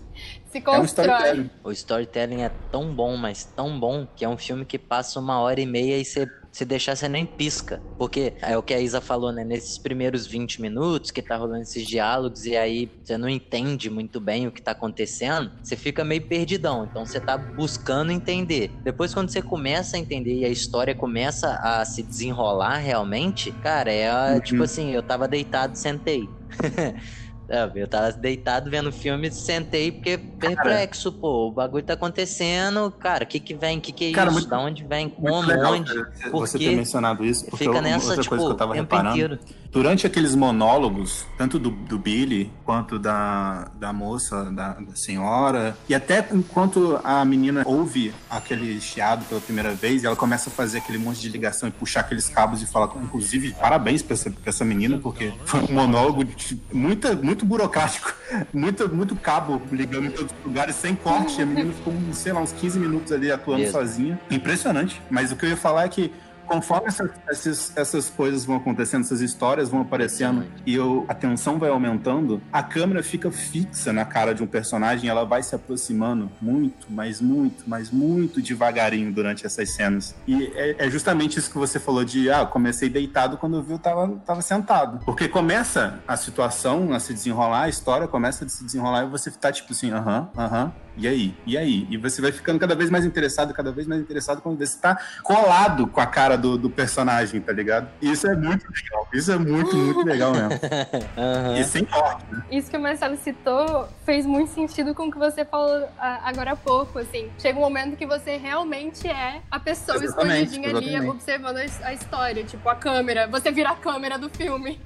Se 0.51 0.59
constrói. 0.61 0.77
É 0.77 0.81
um 0.81 0.85
storytelling. 0.85 1.49
O 1.63 1.71
storytelling 1.71 2.41
é 2.41 2.51
tão 2.71 2.93
bom, 2.93 3.15
mas 3.15 3.43
tão 3.43 3.79
bom, 3.79 4.07
que 4.15 4.25
é 4.25 4.29
um 4.29 4.37
filme 4.37 4.65
que 4.65 4.77
passa 4.77 5.19
uma 5.19 5.39
hora 5.39 5.61
e 5.61 5.65
meia 5.65 5.97
e 5.97 6.05
você 6.05 6.27
se 6.51 6.65
deixar, 6.65 6.95
você 6.95 7.07
nem 7.07 7.25
pisca. 7.25 7.81
Porque 7.97 8.33
é 8.41 8.57
o 8.57 8.63
que 8.63 8.73
a 8.73 8.79
Isa 8.79 8.99
falou, 8.99 9.31
né? 9.31 9.43
Nesses 9.43 9.77
primeiros 9.77 10.25
20 10.25 10.61
minutos 10.61 11.11
que 11.11 11.21
tá 11.21 11.35
rolando 11.35 11.61
esses 11.61 11.85
diálogos 11.85 12.45
e 12.45 12.57
aí 12.57 12.89
você 13.03 13.17
não 13.17 13.29
entende 13.29 13.89
muito 13.89 14.19
bem 14.19 14.47
o 14.47 14.51
que 14.51 14.61
tá 14.61 14.71
acontecendo, 14.71 15.51
você 15.61 15.75
fica 15.75 16.03
meio 16.03 16.25
perdidão. 16.27 16.85
Então 16.89 17.05
você 17.05 17.19
tá 17.19 17.37
buscando 17.37 18.11
entender. 18.11 18.71
Depois, 18.83 19.13
quando 19.13 19.29
você 19.29 19.41
começa 19.41 19.97
a 19.97 19.99
entender 19.99 20.39
e 20.39 20.45
a 20.45 20.49
história 20.49 20.95
começa 20.95 21.59
a 21.61 21.85
se 21.85 22.01
desenrolar 22.01 22.77
realmente, 22.77 23.51
cara, 23.51 23.91
é 23.91 24.33
uhum. 24.33 24.39
tipo 24.39 24.63
assim, 24.63 24.91
eu 24.91 25.03
tava 25.03 25.27
deitado, 25.27 25.77
sentei. 25.77 26.27
É, 27.49 27.69
eu 27.75 27.87
tava 27.87 28.11
deitado 28.11 28.69
vendo 28.69 28.89
o 28.89 28.91
filme, 28.91 29.31
sentei 29.31 29.91
porque 29.91 30.17
perplexo, 30.17 31.11
pô. 31.11 31.47
O 31.47 31.51
bagulho 31.51 31.83
tá 31.83 31.93
acontecendo, 31.93 32.91
cara. 32.91 33.23
O 33.23 33.27
que 33.27 33.39
que 33.39 33.53
vem? 33.55 33.79
O 33.79 33.81
que 33.81 33.91
que 33.91 34.05
é 34.05 34.11
Cara, 34.11 34.27
isso? 34.29 34.33
muito- 34.39 34.49
da 34.49 34.59
onde 34.59 34.83
vem? 34.83 35.09
Como? 35.09 35.41
legal, 35.41 35.73
onde? 35.73 35.93
cara, 35.93 36.11
Por 36.31 36.47
Você 36.47 36.59
ter 36.59 36.75
mencionado 36.75 37.25
isso, 37.25 37.45
porque 37.49 37.65
Fica 37.65 37.81
nessa, 37.81 38.07
outra 38.07 38.21
tipo, 38.23 38.29
coisa 38.35 38.45
que 38.45 38.51
eu 38.51 38.57
tava 38.57 38.71
o 38.71 38.75
tempo 38.75 38.95
reparando. 38.95 39.15
inteiro. 39.15 39.39
Durante 39.71 40.05
aqueles 40.07 40.33
monólogos, 40.33 41.25
tanto 41.37 41.59
do, 41.59 41.69
do 41.69 41.99
Billy 41.99 42.51
quanto 42.65 42.97
da, 42.97 43.69
da 43.75 43.93
moça, 43.93 44.45
da, 44.51 44.73
da 44.73 44.95
senhora, 44.95 45.77
e 45.87 45.93
até 45.93 46.27
enquanto 46.31 46.99
a 47.03 47.23
menina 47.23 47.61
ouve 47.65 48.11
aquele 48.29 48.81
chiado 48.81 49.25
pela 49.25 49.39
primeira 49.39 49.71
vez, 49.71 50.03
ela 50.03 50.15
começa 50.15 50.49
a 50.49 50.51
fazer 50.53 50.79
aquele 50.79 50.97
monte 50.97 51.19
de 51.21 51.29
ligação 51.29 51.69
e 51.69 51.71
puxar 51.71 51.99
aqueles 52.01 52.27
cabos 52.27 52.63
e 52.63 52.65
falar, 52.65 52.91
inclusive, 53.01 53.53
parabéns 53.53 54.01
pra 54.01 54.15
essa, 54.15 54.31
pra 54.31 54.49
essa 54.49 54.65
menina, 54.65 54.97
porque 54.97 55.31
foi 55.45 55.59
um 55.61 55.71
monólogo 55.73 56.23
de, 56.25 56.59
muita, 56.73 57.15
muito 57.39 57.45
burocrático, 57.45 58.13
muito, 58.53 58.89
muito 58.93 59.15
cabo 59.15 59.61
ligando 59.71 60.07
em 60.07 60.11
todos 60.11 60.31
os 60.31 60.45
lugares, 60.45 60.75
sem 60.75 60.95
corte. 60.95 61.41
A 61.41 61.45
menina 61.45 61.71
ficou, 61.73 61.93
sei 62.13 62.33
lá, 62.33 62.41
uns 62.41 62.51
15 62.51 62.79
minutos 62.79 63.11
ali 63.11 63.31
atuando 63.31 63.61
Mesmo. 63.61 63.73
sozinha. 63.73 64.19
Impressionante. 64.29 65.01
Mas 65.09 65.31
o 65.31 65.35
que 65.35 65.45
eu 65.45 65.49
ia 65.49 65.57
falar 65.57 65.85
é 65.85 65.89
que 65.89 66.11
conforme 66.49 66.87
essas, 66.87 67.71
essas, 67.77 68.09
coisas 68.09 68.43
vão 68.43 68.55
acontecendo, 68.57 69.03
essas 69.03 69.21
histórias 69.21 69.69
vão 69.69 69.81
aparecendo 69.81 70.45
e 70.65 70.73
eu- 70.73 71.05
a 71.07 71.13
tensão 71.13 71.59
vai 71.59 71.69
aumentando, 71.69 72.41
a 72.51 72.63
câmera 72.63 73.03
fica 73.03 73.29
fixa 73.31 73.93
na 73.93 74.03
cara 74.03 74.33
de 74.33 74.41
um 74.41 74.47
personagem, 74.47 75.07
ela 75.09 75.23
vai 75.23 75.43
se 75.43 75.53
aproximando 75.53 76.29
muito, 76.41 76.87
mas 76.89 77.21
muito, 77.21 77.63
mas 77.67 77.91
muito 77.91 78.41
devagarinho 78.41 79.11
durante 79.13 79.45
essas 79.45 79.69
cenas. 79.75 80.15
E 80.27 80.51
é, 80.55 80.87
é 80.87 80.89
justamente 80.89 81.37
isso 81.37 81.51
que 81.51 81.57
você 81.57 81.79
falou 81.79 82.03
de, 82.03 82.29
ah, 82.31 82.45
comecei 82.45 82.89
deitado 82.89 83.37
quando 83.37 83.57
eu 83.57 83.63
vi 83.63 83.73
eu 83.73 83.79
tava, 83.79 84.07
tava 84.25 84.41
sentado. 84.41 84.99
Porque 85.05 85.27
começa 85.27 85.99
a 86.07 86.17
situação 86.17 86.91
a 86.93 86.99
se 86.99 87.13
desenrolar, 87.13 87.63
a 87.63 87.69
história 87.69 88.07
começa 88.07 88.43
a 88.43 88.49
se 88.49 88.63
desenrolar 88.63 89.03
e 89.05 89.09
você 89.09 89.29
tá 89.29 89.51
tipo 89.51 89.71
assim, 89.71 89.91
aham, 89.91 90.29
aham, 90.35 90.71
e 90.99 91.07
aí? 91.07 91.33
E 91.45 91.57
aí? 91.57 91.87
E 91.89 91.97
você 91.97 92.21
vai 92.21 92.31
ficando 92.31 92.59
cada 92.59 92.75
vez 92.75 92.89
mais 92.89 93.05
interessado, 93.05 93.53
cada 93.53 93.71
vez 93.71 93.87
mais 93.87 94.01
interessado 94.01 94.41
quando 94.41 94.57
você 94.57 94.77
tá 94.79 94.97
colado 95.23 95.87
com 95.87 95.99
a 96.01 96.05
cara 96.05 96.37
do, 96.37 96.57
do 96.57 96.69
personagem, 96.69 97.39
tá 97.41 97.51
ligado? 97.53 97.89
E 98.01 98.11
isso 98.11 98.27
é 98.27 98.35
muito 98.35 98.65
legal. 98.71 99.07
Isso 99.13 99.31
é 99.31 99.37
muito, 99.37 99.75
muito 99.75 100.05
legal 100.05 100.31
mesmo. 100.33 100.49
Aham. 101.17 101.57
E 101.57 101.63
sem 101.63 101.85
corte. 101.85 102.23
né? 102.31 102.43
Isso 102.51 102.69
que 102.69 102.77
o 102.77 102.79
Marcelo 102.79 103.17
citou 103.17 103.87
fez 104.05 104.25
muito 104.25 104.51
sentido 104.51 104.93
com 104.93 105.07
o 105.07 105.11
que 105.11 105.17
você 105.17 105.43
falou 105.45 105.87
agora 105.99 106.51
há 106.51 106.55
pouco, 106.55 106.99
assim. 106.99 107.29
Chega 107.39 107.57
um 107.57 107.61
momento 107.61 107.95
que 107.95 108.05
você 108.05 108.37
realmente 108.37 109.07
é 109.07 109.41
a 109.49 109.59
pessoa 109.59 109.97
Exatamente, 110.03 110.43
escondidinha 110.51 110.69
ali, 110.75 110.89
exatamente. 110.89 111.11
observando 111.11 111.57
a 111.57 111.65
his- 111.65 111.81
a 111.83 111.93
história, 111.93 112.43
tipo, 112.43 112.67
a 112.69 112.75
câmera. 112.75 113.27
Você 113.27 113.51
vira 113.51 113.69
a 113.71 113.75
câmera 113.75 114.17
do 114.17 114.29
filme, 114.29 114.79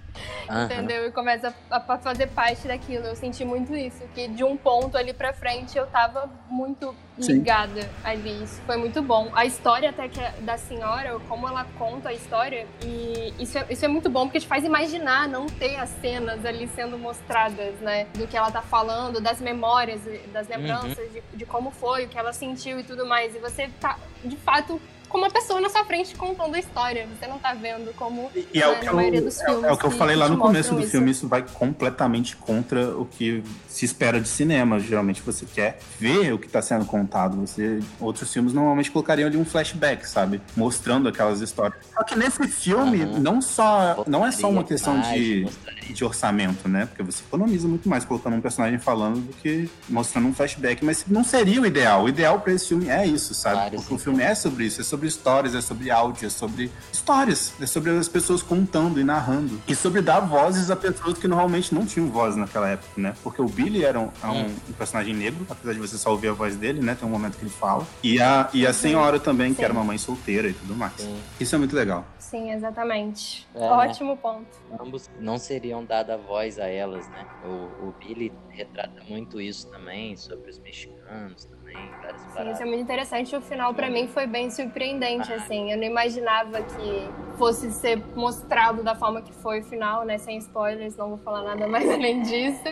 Aham. 0.49 0.65
entendeu? 0.65 1.07
E 1.07 1.11
começa 1.11 1.53
a, 1.69 1.77
a 1.77 1.97
fazer 1.97 2.27
parte 2.27 2.67
daquilo. 2.67 3.05
Eu 3.05 3.15
senti 3.15 3.43
muito 3.45 3.75
isso, 3.75 4.03
que 4.13 4.27
de 4.27 4.43
um 4.43 4.55
ponto 4.57 4.97
ali 4.97 5.13
pra 5.13 5.33
frente 5.33 5.77
eu 5.77 5.87
tava 5.87 6.29
muito 6.49 6.95
Sim. 7.19 7.33
ligada 7.33 7.89
ali. 8.03 8.43
Isso 8.43 8.61
foi 8.65 8.77
muito 8.77 9.01
bom. 9.01 9.31
A 9.33 9.45
história 9.45 9.89
até 9.89 10.07
que 10.07 10.19
é 10.19 10.31
da 10.41 10.57
senhora, 10.57 11.19
como 11.27 11.47
ela 11.47 11.65
conta 11.77 12.09
a 12.09 12.13
história, 12.13 12.67
e 12.83 13.33
isso 13.39 13.57
é, 13.57 13.65
isso 13.69 13.85
é 13.85 13.87
muito 13.87 14.09
bom 14.09 14.25
porque 14.27 14.39
te 14.39 14.47
faz 14.47 14.63
imaginar 14.63 15.27
não 15.27 15.45
ter 15.47 15.75
as 15.77 15.89
cenas 16.01 16.45
ali 16.45 16.67
sendo 16.67 16.97
mostradas, 16.97 17.75
né? 17.79 18.05
Do 18.13 18.27
que 18.27 18.35
ela 18.35 18.51
tá 18.51 18.61
falando, 18.61 19.21
das 19.21 19.39
memórias, 19.39 20.01
das 20.31 20.47
lembranças, 20.47 21.11
de, 21.11 21.23
de 21.33 21.45
como 21.45 21.71
foi, 21.71 22.05
o 22.05 22.09
que 22.09 22.17
ela 22.17 22.33
sentiu 22.33 22.79
e 22.79 22.83
tudo 22.83 23.05
mais. 23.05 23.35
E 23.35 23.39
você 23.39 23.69
tá, 23.79 23.97
de 24.23 24.35
fato, 24.37 24.81
com 25.13 25.19
uma 25.19 25.29
pessoa 25.29 25.61
na 25.61 25.69
sua 25.69 25.85
frente 25.85 26.15
contando 26.15 26.55
a 26.55 26.59
história. 26.59 27.07
Você 27.07 27.27
não 27.27 27.37
tá 27.37 27.53
vendo 27.53 27.93
como 27.95 28.31
E 28.35 28.59
é, 28.59 28.65
né, 28.65 28.67
o 28.67 28.83
na 28.83 28.91
eu, 28.91 28.95
maioria 28.95 29.21
dos 29.21 29.39
é- 29.39 29.45
filmes. 29.45 29.63
é 29.63 29.71
o 29.71 29.77
que 29.77 29.85
eu 29.85 29.91
falei 29.91 30.15
lá 30.15 30.27
no 30.27 30.37
começo 30.39 30.73
do 30.73 30.81
isso. 30.81 30.89
filme, 30.89 31.11
isso 31.11 31.27
vai 31.27 31.43
completamente 31.43 32.35
contra 32.35 32.97
o 32.97 33.05
que 33.05 33.43
se 33.67 33.85
espera 33.85 34.19
de 34.19 34.27
cinema. 34.27 34.79
Geralmente 34.79 35.21
você 35.21 35.45
quer 35.45 35.77
ver 35.99 36.33
o 36.33 36.39
que 36.39 36.47
está 36.47 36.63
sendo 36.63 36.85
contado. 36.85 37.37
Você, 37.37 37.79
outros 37.99 38.33
filmes 38.33 38.53
normalmente 38.53 38.89
colocariam 38.89 39.27
ali 39.27 39.37
um 39.37 39.45
flashback, 39.45 40.09
sabe? 40.09 40.41
Mostrando 40.57 41.07
aquelas 41.07 41.41
histórias. 41.41 41.77
Só 41.93 42.03
que 42.03 42.15
nesse 42.17 42.47
filme, 42.47 43.03
Aham. 43.03 43.19
não 43.19 43.39
só 43.41 44.03
não 44.07 44.25
é 44.25 44.31
só 44.31 44.49
uma 44.49 44.63
questão 44.63 44.99
de, 44.99 45.45
de 45.93 46.03
orçamento, 46.03 46.67
né? 46.67 46.87
Porque 46.87 47.03
você 47.03 47.21
economiza 47.23 47.67
muito 47.67 47.87
mais 47.87 48.03
colocando 48.03 48.35
um 48.35 48.41
personagem 48.41 48.79
falando 48.79 49.19
do 49.19 49.33
que 49.33 49.69
mostrando 49.87 50.27
um 50.27 50.33
flashback. 50.33 50.83
Mas 50.83 51.05
não 51.07 51.23
seria 51.23 51.61
o 51.61 51.65
ideal. 51.67 52.05
O 52.05 52.09
ideal 52.09 52.39
para 52.39 52.53
esse 52.53 52.69
filme 52.69 52.89
é 52.89 53.05
isso, 53.05 53.35
sabe? 53.35 53.57
Vários 53.57 53.81
Porque 53.83 53.93
o 53.93 53.97
filme 53.99 54.23
é 54.23 54.33
sobre 54.33 54.65
isso. 54.65 54.81
É 54.81 54.83
sobre 54.83 55.02
histórias, 55.07 55.55
é 55.55 55.61
sobre 55.61 55.89
áudio, 55.91 56.25
é 56.27 56.29
sobre 56.29 56.71
histórias. 56.91 57.53
É 57.59 57.65
sobre 57.65 57.91
as 57.91 58.07
pessoas 58.07 58.41
contando 58.41 58.99
e 58.99 59.03
narrando. 59.03 59.61
E 59.67 59.75
sobre 59.75 60.01
dar 60.01 60.19
vozes 60.21 60.69
a 60.71 60.75
pessoas 60.75 61.17
que 61.17 61.27
normalmente 61.27 61.73
não 61.73 61.85
tinham 61.85 62.09
voz 62.09 62.35
naquela 62.35 62.69
época, 62.69 62.89
né? 62.97 63.13
Porque 63.23 63.41
o 63.41 63.47
Billy 63.47 63.83
era 63.83 63.99
um, 63.99 64.09
um- 64.23 64.43
Hum. 64.43 64.55
um 64.69 64.73
personagem 64.73 65.13
negro, 65.13 65.45
apesar 65.49 65.73
de 65.73 65.79
você 65.79 65.97
só 65.97 66.11
ouvir 66.11 66.29
a 66.29 66.33
voz 66.33 66.55
dele, 66.55 66.81
né? 66.81 66.95
Tem 66.95 67.07
um 67.07 67.11
momento 67.11 67.37
que 67.37 67.43
ele 67.43 67.51
fala. 67.51 67.85
E 68.03 68.19
a, 68.21 68.49
e 68.53 68.65
a 68.67 68.73
senhora 68.73 69.19
também, 69.19 69.51
que 69.53 69.57
Sim. 69.57 69.63
era 69.65 69.73
uma 69.73 69.83
mãe 69.83 69.97
solteira 69.97 70.47
e 70.49 70.53
tudo 70.53 70.75
mais. 70.75 70.93
Sim. 70.97 71.15
Isso 71.39 71.53
é 71.55 71.57
muito 71.57 71.75
legal. 71.75 72.05
Sim, 72.33 72.49
exatamente. 72.49 73.47
É, 73.53 73.59
né? 73.59 73.71
Ótimo 73.71 74.17
ponto. 74.17 74.49
ambos 74.79 75.07
não 75.19 75.37
seriam 75.37 75.85
dada 75.85 76.17
voz 76.17 76.57
a 76.57 76.65
elas, 76.65 77.07
né? 77.09 77.27
O, 77.45 77.89
o 77.89 77.93
Billy 77.99 78.33
retrata 78.49 79.03
muito 79.07 79.39
isso 79.39 79.69
também, 79.69 80.17
sobre 80.17 80.49
os 80.49 80.57
mexicanos 80.57 81.45
também, 81.45 81.75
Sim, 81.75 82.33
paradas. 82.33 82.53
isso 82.53 82.63
é 82.63 82.65
muito 82.65 82.81
interessante. 82.81 83.35
O 83.35 83.41
final, 83.41 83.71
pra 83.75 83.87
mim, 83.87 84.07
foi 84.07 84.25
bem 84.25 84.49
surpreendente, 84.49 85.31
assim. 85.31 85.71
Eu 85.71 85.77
não 85.77 85.83
imaginava 85.83 86.63
que 86.63 87.37
fosse 87.37 87.71
ser 87.71 88.03
mostrado 88.15 88.83
da 88.83 88.95
forma 88.95 89.21
que 89.21 89.31
foi 89.31 89.59
o 89.59 89.63
final, 89.63 90.03
né? 90.03 90.17
Sem 90.17 90.39
spoilers, 90.39 90.97
não 90.97 91.09
vou 91.09 91.19
falar 91.19 91.43
nada 91.43 91.67
mais 91.67 91.85
além 91.93 92.23
disso. 92.23 92.63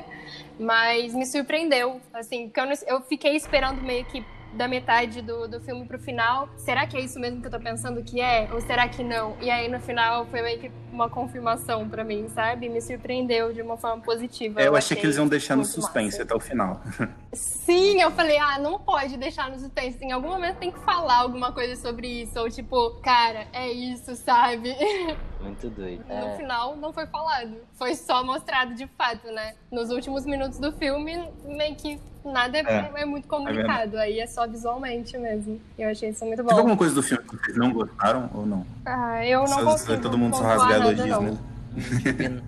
Mas 0.60 1.14
me 1.14 1.28
surpreendeu, 1.28 2.02
assim, 2.12 2.50
porque 2.50 2.62
eu, 2.62 2.96
eu 2.96 3.02
fiquei 3.02 3.36
esperando 3.36 3.80
meio 3.84 4.06
que 4.06 4.26
da 4.54 4.68
metade 4.68 5.22
do, 5.22 5.48
do 5.48 5.60
filme 5.62 5.86
pro 5.86 5.98
final. 6.00 6.50
Será 6.58 6.86
que 6.86 6.98
é 6.98 7.02
isso 7.02 7.20
mesmo 7.20 7.42
que 7.42 7.48
eu 7.48 7.52
tô 7.52 7.60
pensando 7.60 8.04
que 8.04 8.20
é? 8.20 8.50
Ou 8.52 8.62
será 8.62 8.88
que 8.88 9.04
não? 9.04 9.36
E 9.42 9.50
aí, 9.50 9.68
no 9.70 9.80
final, 9.80 10.26
foi 10.28 10.42
meio 10.42 10.60
que 10.60 10.72
uma 10.92 11.10
confirmação 11.10 11.88
pra 11.88 12.04
mim, 12.04 12.28
sabe? 12.30 12.68
Me 12.68 12.82
surpreendeu 12.82 13.54
de 13.54 13.62
uma 13.62 13.78
forma 13.78 14.02
positiva. 14.04 14.62
É, 14.62 14.68
eu 14.68 14.76
achei 14.76 14.96
que 14.98 15.06
eles 15.06 15.16
iam 15.18 15.28
deixar 15.28 15.56
no 15.56 15.64
suspense 15.64 16.18
massa. 16.18 16.24
até 16.24 16.36
o 16.36 16.40
final. 16.40 16.82
Sim, 17.34 18.02
eu 18.02 18.12
falei, 18.12 18.38
ah, 18.38 18.60
não 18.60 18.78
pode 18.78 19.16
deixar 19.18 19.50
no 19.50 19.58
suspense. 19.58 20.04
Em 20.04 20.12
algum 20.12 20.28
momento 20.30 20.58
tem 20.58 20.72
que 20.72 20.80
falar 20.80 21.18
alguma 21.20 21.52
coisa 21.54 21.76
sobre 21.82 22.24
isso. 22.24 22.38
Ou 22.40 22.50
tipo, 22.50 23.00
cara, 23.02 23.48
é 23.54 23.72
isso, 23.72 24.16
sabe? 24.18 24.76
Muito 25.40 25.70
doido. 25.70 26.04
No 26.08 26.14
É, 26.14 26.36
final 26.38 26.76
não 26.76 26.92
foi 26.92 27.08
falado. 27.08 27.56
Foi 27.74 27.96
só 27.96 28.24
mostrado 28.24 28.76
de 28.76 28.86
fato, 28.98 29.28
né? 29.32 29.56
Nos 29.72 29.90
últimos 29.90 30.26
minutos 30.26 30.60
do 30.60 30.72
filme, 30.74 31.32
meio 31.46 31.76
que 31.76 32.00
nada 32.26 32.58
é, 32.58 32.62
É, 32.62 33.02
é 33.02 33.06
muito 33.06 33.28
comunicado. 33.28 33.98
Aí 33.98 34.20
é 34.20 34.28
só 34.28 34.48
visualmente 34.48 35.18
mesmo. 35.18 35.60
Eu 35.78 35.90
achei 35.90 36.10
isso 36.10 36.26
muito 36.26 36.38
Teve 36.38 36.50
bom. 36.50 36.58
alguma 36.58 36.78
coisa 36.78 36.94
do 36.94 37.04
filme 37.04 37.24
que 37.24 37.38
vocês 37.38 37.58
não 37.58 37.72
gostaram 37.72 38.30
ou 38.34 38.46
não? 38.46 38.66
Ah, 38.86 39.26
eu 39.26 39.44
não 39.46 39.64
consigo 39.66 40.02
todo 40.02 40.18
mundo 40.18 40.36
só 40.36 40.44
pontuar 40.44 40.60
rasga 40.60 40.80
nada, 40.80 40.92
elogios, 40.92 41.22
não. 41.22 42.42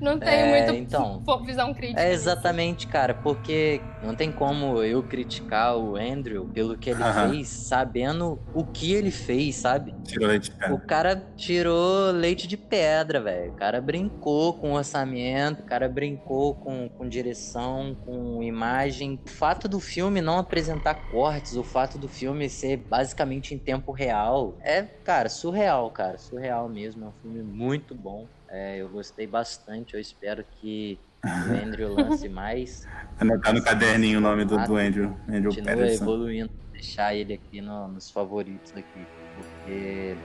Não 0.00 0.18
tenho 0.20 0.46
É, 0.46 0.48
muito 0.48 0.72
então. 0.72 1.22
visão 1.46 1.74
crítica. 1.74 2.00
É 2.00 2.08
nisso. 2.08 2.14
exatamente, 2.14 2.86
cara, 2.86 3.14
porque 3.14 3.94
não 4.00 4.14
tem 4.14 4.30
como 4.32 4.82
eu 4.82 5.02
criticar 5.02 5.76
o 5.78 5.96
Andrew 5.96 6.46
pelo 6.46 6.76
que 6.76 6.90
ele 6.90 7.04
Aham. 7.04 7.04
fez, 7.04 7.48
sabendo 7.68 8.42
o 8.52 8.66
que 8.66 8.92
ele 8.92 9.10
fez, 9.10 9.56
sabe? 9.56 9.94
Tirou 10.04 10.28
leite 10.28 10.50
de 10.50 10.56
O 10.68 10.78
pedra. 10.78 10.80
cara 10.80 11.16
tirou 11.36 12.10
leite 12.10 12.46
de 12.48 12.56
pedra, 12.56 13.20
velho. 13.20 13.50
O 13.50 13.54
cara 13.54 13.80
brincou 13.80 14.54
com 14.58 14.72
orçamento, 14.72 15.60
o 15.62 15.64
cara 15.64 15.88
brincou 15.88 16.56
com, 16.56 16.88
com 16.90 17.08
direção, 17.08 17.96
com 18.00 18.42
imagem. 18.42 19.14
O 19.26 19.30
fato 19.30 19.68
do 19.68 19.78
filme 19.80 20.20
não 20.20 20.38
apresentar 20.38 20.94
cortes, 20.96 21.54
o 21.54 21.62
fato 21.64 21.98
do 21.98 22.08
filme 22.08 22.50
ser 22.50 22.86
basicamente 22.90 23.54
em 23.54 23.58
tempo 23.60 23.92
real, 23.92 24.56
é, 24.64 24.84
cara, 25.04 25.28
surreal, 25.28 25.90
cara. 25.92 26.18
Surreal 26.18 26.68
mesmo. 26.68 27.04
É 27.04 27.08
um 27.08 27.12
filme 27.14 27.42
muito 27.44 27.94
bom. 27.94 28.28
É, 28.50 28.78
eu 28.78 28.88
gostei 28.90 29.26
bastante. 29.26 29.55
Eu 29.92 30.00
espero 30.00 30.44
que 30.60 30.98
o 31.24 31.66
Andrew 31.66 31.94
lance 31.94 32.28
mais. 32.28 32.86
Anotar 33.18 33.52
no 33.54 33.62
caderninho 33.62 34.18
o 34.18 34.20
nome 34.20 34.44
do, 34.44 34.56
do 34.64 34.76
Andrew. 34.76 35.16
Andrew 35.28 35.50
Continua 35.54 35.74
Patterson. 35.76 36.02
evoluindo, 36.04 36.50
deixar 36.72 37.14
ele 37.14 37.34
aqui 37.34 37.60
no- 37.60 37.88
nos 37.88 38.10
favoritos 38.10 38.72
aqui, 38.72 39.06
porque 39.36 40.16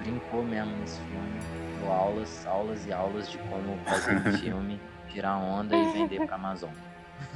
brincou 0.00 0.42
mesmo 0.44 0.76
nesse 0.78 0.98
filme, 1.00 1.40
deu 1.80 1.92
aulas, 1.92 2.46
aulas 2.46 2.86
e 2.86 2.92
aulas 2.92 3.30
de 3.30 3.38
como 3.38 3.76
fazer 3.84 4.16
um 4.16 4.32
filme, 4.38 4.80
tirar 5.10 5.36
onda 5.36 5.76
e 5.76 5.92
vender 5.92 6.24
pra 6.26 6.36
Amazon. 6.36 6.70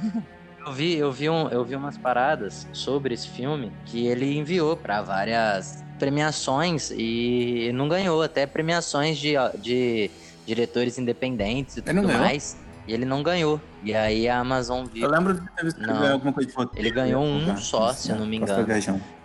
Eu 0.65 0.71
vi, 0.71 0.95
eu 0.95 1.11
vi, 1.11 1.29
um, 1.29 1.49
eu 1.49 1.65
vi 1.65 1.75
umas 1.75 1.97
paradas 1.97 2.65
sobre 2.71 3.13
esse 3.13 3.27
filme 3.27 3.69
que 3.85 4.07
ele 4.07 4.37
enviou 4.37 4.77
pra 4.77 5.01
várias 5.01 5.83
premiações 5.99 6.89
e 6.89 7.69
não 7.73 7.89
ganhou, 7.89 8.21
até 8.21 8.45
premiações 8.47 9.17
de, 9.17 9.33
de 9.61 10.09
diretores 10.45 10.97
independentes 10.97 11.77
e 11.77 11.79
Ele 11.79 11.93
tudo 11.93 12.07
ganhou? 12.07 12.21
mais. 12.21 12.57
E 12.87 12.93
ele 12.93 13.05
não 13.05 13.23
ganhou. 13.23 13.61
E 13.81 13.93
aí 13.95 14.27
a 14.27 14.39
Amazon 14.39 14.85
viu. 14.85 15.03
Eu 15.03 15.09
lembro 15.09 15.33
de 15.33 15.49
ter 15.51 15.63
visto 15.63 15.79
que 15.79 15.89
ele 15.89 16.07
alguma 16.07 16.33
coisa 16.33 16.49
de 16.49 16.55
roteiro. 16.55 16.87
Ele 16.87 16.93
ganhou 16.93 17.23
um 17.23 17.45
né? 17.45 17.55
só, 17.55 17.93
se 17.93 18.09
eu 18.09 18.17
não 18.17 18.25
me 18.25 18.37
engano. 18.37 18.67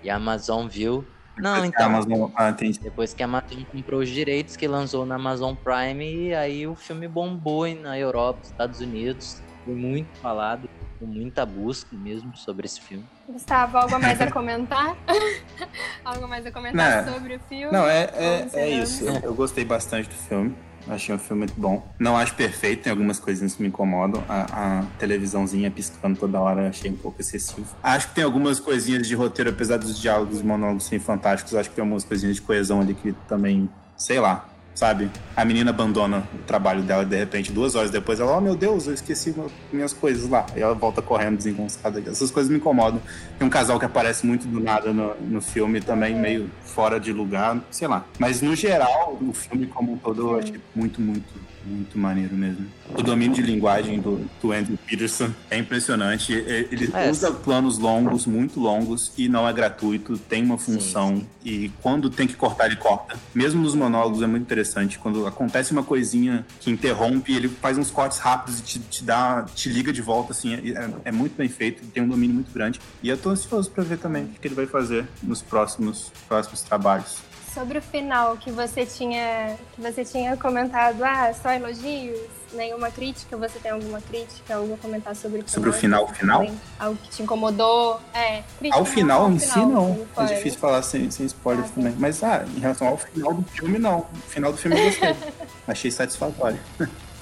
E 0.02 0.08
a 0.08 0.16
Amazon 0.16 0.68
viu. 0.68 1.04
Não, 1.36 1.54
Depois 1.54 1.70
que 1.70 1.76
a 1.76 1.86
então. 1.86 1.86
Amazon... 1.86 2.30
Ah. 2.36 2.50
Depois 2.50 3.14
que 3.14 3.22
a 3.22 3.26
Amazon 3.26 3.62
comprou 3.70 4.00
os 4.00 4.08
direitos, 4.08 4.56
que 4.56 4.66
lançou 4.66 5.06
na 5.06 5.16
Amazon 5.16 5.54
Prime, 5.54 6.04
e 6.04 6.34
aí 6.34 6.66
o 6.66 6.74
filme 6.74 7.06
bombou 7.06 7.72
na 7.74 7.98
Europa, 7.98 8.40
Estados 8.42 8.80
Unidos. 8.80 9.40
Foi 9.64 9.74
muito 9.74 10.08
falado, 10.20 10.68
com 10.98 11.06
muita 11.06 11.44
busca 11.46 11.94
mesmo 11.94 12.36
sobre 12.36 12.66
esse 12.66 12.80
filme. 12.80 13.04
Gustavo, 13.28 13.76
algo 13.76 14.00
mais 14.00 14.20
a 14.20 14.30
comentar? 14.32 14.96
algo 16.04 16.26
mais 16.26 16.44
a 16.46 16.50
comentar 16.50 17.04
Não. 17.04 17.14
sobre 17.14 17.36
o 17.36 17.40
filme? 17.40 17.72
Não, 17.72 17.86
é, 17.86 18.10
é, 18.14 18.48
é 18.54 18.70
isso. 18.70 19.04
Eu 19.04 19.34
gostei 19.34 19.64
bastante 19.64 20.08
do 20.08 20.14
filme. 20.14 20.56
Achei 20.86 21.14
um 21.14 21.18
filme 21.18 21.40
muito 21.40 21.54
bom. 21.56 21.86
Não 21.98 22.16
acho 22.16 22.34
perfeito, 22.34 22.84
tem 22.84 22.90
algumas 22.90 23.18
coisinhas 23.18 23.54
que 23.54 23.62
me 23.62 23.68
incomodam. 23.68 24.22
A, 24.28 24.80
a 24.80 24.82
televisãozinha 24.98 25.70
piscando 25.70 26.18
toda 26.18 26.40
hora 26.40 26.68
achei 26.68 26.90
um 26.90 26.96
pouco 26.96 27.20
excessivo. 27.20 27.66
Acho 27.82 28.08
que 28.08 28.14
tem 28.14 28.24
algumas 28.24 28.60
coisinhas 28.60 29.06
de 29.06 29.14
roteiro, 29.14 29.50
apesar 29.50 29.78
dos 29.78 29.98
diálogos 29.98 30.40
e 30.40 30.44
monólogos 30.44 30.84
serem 30.84 31.00
fantásticos. 31.00 31.54
Acho 31.54 31.68
que 31.70 31.76
tem 31.76 31.82
algumas 31.82 32.04
coisinhas 32.04 32.36
de 32.36 32.42
coesão 32.42 32.80
ali 32.80 32.94
que 32.94 33.12
também, 33.26 33.68
sei 33.96 34.20
lá, 34.20 34.48
sabe? 34.78 35.10
A 35.36 35.44
menina 35.44 35.70
abandona 35.70 36.22
o 36.32 36.38
trabalho 36.46 36.82
dela 36.82 37.04
de 37.04 37.16
repente, 37.16 37.50
duas 37.50 37.74
horas 37.74 37.90
depois, 37.90 38.20
ela, 38.20 38.36
oh 38.36 38.40
meu 38.40 38.54
Deus, 38.54 38.86
eu 38.86 38.94
esqueci 38.94 39.34
minhas 39.72 39.92
coisas 39.92 40.30
lá. 40.30 40.46
E 40.54 40.60
ela 40.60 40.72
volta 40.72 41.02
correndo 41.02 41.36
desengonçada. 41.36 42.00
Essas 42.06 42.30
coisas 42.30 42.48
me 42.48 42.58
incomodam. 42.58 43.02
Tem 43.36 43.44
um 43.44 43.50
casal 43.50 43.76
que 43.76 43.84
aparece 43.84 44.24
muito 44.24 44.46
do 44.46 44.60
nada 44.60 44.92
no, 44.92 45.16
no 45.16 45.40
filme, 45.40 45.80
também 45.80 46.14
meio 46.14 46.48
fora 46.62 47.00
de 47.00 47.12
lugar, 47.12 47.60
sei 47.72 47.88
lá. 47.88 48.04
Mas 48.20 48.40
no 48.40 48.54
geral, 48.54 49.18
o 49.20 49.32
filme 49.32 49.66
como 49.66 49.94
um 49.94 49.98
todo, 49.98 50.22
eu 50.22 50.38
achei 50.38 50.60
muito, 50.76 51.00
muito, 51.00 51.26
muito 51.68 51.98
maneiro 51.98 52.34
mesmo. 52.34 52.66
O 52.96 53.02
domínio 53.02 53.34
de 53.36 53.42
linguagem 53.42 54.00
do, 54.00 54.24
do 54.42 54.50
Andrew 54.52 54.76
Peterson 54.86 55.30
é 55.50 55.58
impressionante. 55.58 56.32
E- 56.32 56.68
Ele 56.72 56.90
É, 56.94 57.10
usa 57.10 57.30
planos 57.30 57.78
longos, 57.78 58.26
muito 58.26 58.58
longos, 58.58 59.12
e 59.16 59.28
não 59.28 59.46
é 59.46 59.52
gratuito, 59.52 60.18
tem 60.18 60.42
uma 60.42 60.58
função. 60.58 61.22
E 61.44 61.70
quando 61.82 62.10
tem 62.10 62.26
que 62.26 62.34
cortar, 62.34 62.66
ele 62.66 62.76
corta. 62.76 63.16
Mesmo 63.34 63.62
nos 63.62 63.74
monólogos 63.74 64.22
é 64.22 64.26
muito 64.26 64.42
interessante. 64.42 64.98
Quando 64.98 65.26
acontece 65.26 65.70
uma 65.72 65.82
coisinha 65.84 66.44
que 66.60 66.70
interrompe, 66.70 67.32
ele 67.34 67.48
faz 67.48 67.78
uns 67.78 67.90
cortes 67.90 68.18
rápidos 68.18 68.58
e 68.58 68.62
te, 68.62 68.78
te 68.80 69.04
dá, 69.04 69.46
te 69.54 69.68
liga 69.68 69.92
de 69.92 70.02
volta, 70.02 70.32
assim. 70.32 70.54
É, 70.54 70.90
é 71.04 71.12
muito 71.12 71.36
bem 71.36 71.48
feito, 71.48 71.84
tem 71.86 72.02
um 72.02 72.08
domínio 72.08 72.34
muito 72.34 72.52
grande. 72.52 72.80
E 73.02 73.08
eu 73.08 73.16
tô 73.16 73.30
ansioso 73.30 73.70
pra 73.70 73.84
ver 73.84 73.98
também 73.98 74.24
o 74.24 74.28
que 74.28 74.38
que 74.40 74.48
ele 74.48 74.54
vai 74.54 74.66
fazer 74.66 75.06
nos 75.22 75.40
próximos, 75.42 76.10
próximos 76.26 76.62
trabalhos. 76.62 77.18
Sobre 77.54 77.78
o 77.78 77.82
final 77.82 78.36
que 78.36 78.50
você 78.50 78.84
tinha 78.84 79.56
que 79.74 79.80
você 79.80 80.04
tinha 80.04 80.36
comentado, 80.36 81.02
ah, 81.02 81.32
só 81.32 81.50
elogios, 81.50 82.18
nenhuma 82.52 82.90
crítica, 82.90 83.36
você 83.36 83.58
tem 83.58 83.70
alguma 83.72 84.00
crítica, 84.00 84.56
algo 84.56 84.74
a 84.74 84.76
comentar 84.76 85.16
sobre 85.16 85.40
o 85.40 85.48
Sobre 85.48 85.70
o 85.70 85.72
final, 85.72 86.04
o 86.04 86.08
final? 86.08 86.46
Algo 86.78 86.96
que 87.02 87.08
te 87.08 87.22
incomodou? 87.22 88.00
É, 88.12 88.42
crítica 88.58 88.78
Ao 88.78 88.84
final 88.84 89.22
ao 89.22 89.30
em 89.32 89.38
si, 89.38 89.48
final, 89.52 89.66
não. 89.66 89.86
como 90.14 90.26
É 90.26 90.26
foi. 90.26 90.36
difícil 90.36 90.58
falar 90.58 90.82
sem, 90.82 91.10
sem 91.10 91.26
spoilers 91.26 91.66
Ah, 91.66 91.68
tá. 91.70 91.74
também. 91.80 91.94
Mas, 91.98 92.22
ah, 92.22 92.44
em 92.56 92.60
relação 92.60 92.88
ao 92.88 92.98
final 92.98 93.34
do 93.34 93.42
filme, 93.50 93.78
não. 93.78 94.00
O 94.00 94.28
final 94.28 94.52
do 94.52 94.58
filme 94.58 94.78
eu 94.78 94.84
gostei. 94.84 95.16
Achei 95.66 95.90
satisfatório. 95.90 96.58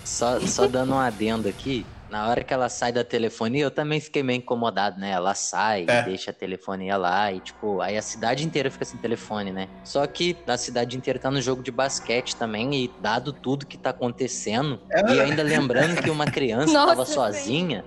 Só, 0.05 0.41
só 0.41 0.67
dando 0.67 0.93
um 0.95 0.99
adendo 0.99 1.49
aqui, 1.49 1.85
na 2.11 2.29
hora 2.29 2.43
que 2.45 2.53
ela 2.55 2.69
sai 2.69 2.93
da 2.93 3.03
telefonia, 3.05 3.65
eu 3.65 3.71
também 3.71 4.01
fiquei 4.01 4.23
meio 4.23 4.39
incomodado, 4.39 4.99
né? 5.01 5.11
Ela 5.11 5.35
sai, 5.35 5.85
É. 5.89 6.03
deixa 6.03 6.31
a 6.31 6.35
telefonia 6.35 6.97
lá 6.97 7.33
e, 7.33 7.41
tipo, 7.41 7.81
aí 7.81 7.97
a 7.97 8.03
cidade 8.03 8.45
inteira 8.47 8.71
fica 8.71 8.85
sem 8.85 8.99
telefone, 8.99 9.53
né? 9.53 9.69
Só 9.85 10.07
que 10.07 10.37
a 10.47 10.57
cidade 10.57 10.97
inteira 10.97 11.19
tá 11.19 11.31
no 11.31 11.41
jogo 11.41 11.63
de 11.63 11.71
basquete 11.71 12.37
também 12.37 12.75
e 12.75 12.91
dado 13.01 13.33
tudo 13.33 13.67
que 13.67 13.77
tá 13.77 13.91
acontecendo, 13.91 14.81
É. 14.93 15.15
e 15.15 15.21
ainda 15.21 15.43
lembrando 15.43 16.01
que 16.03 16.11
uma 16.11 16.27
criança 16.31 16.73
Nossa, 16.73 16.87
tava 17.15 17.33
sim. 17.33 17.83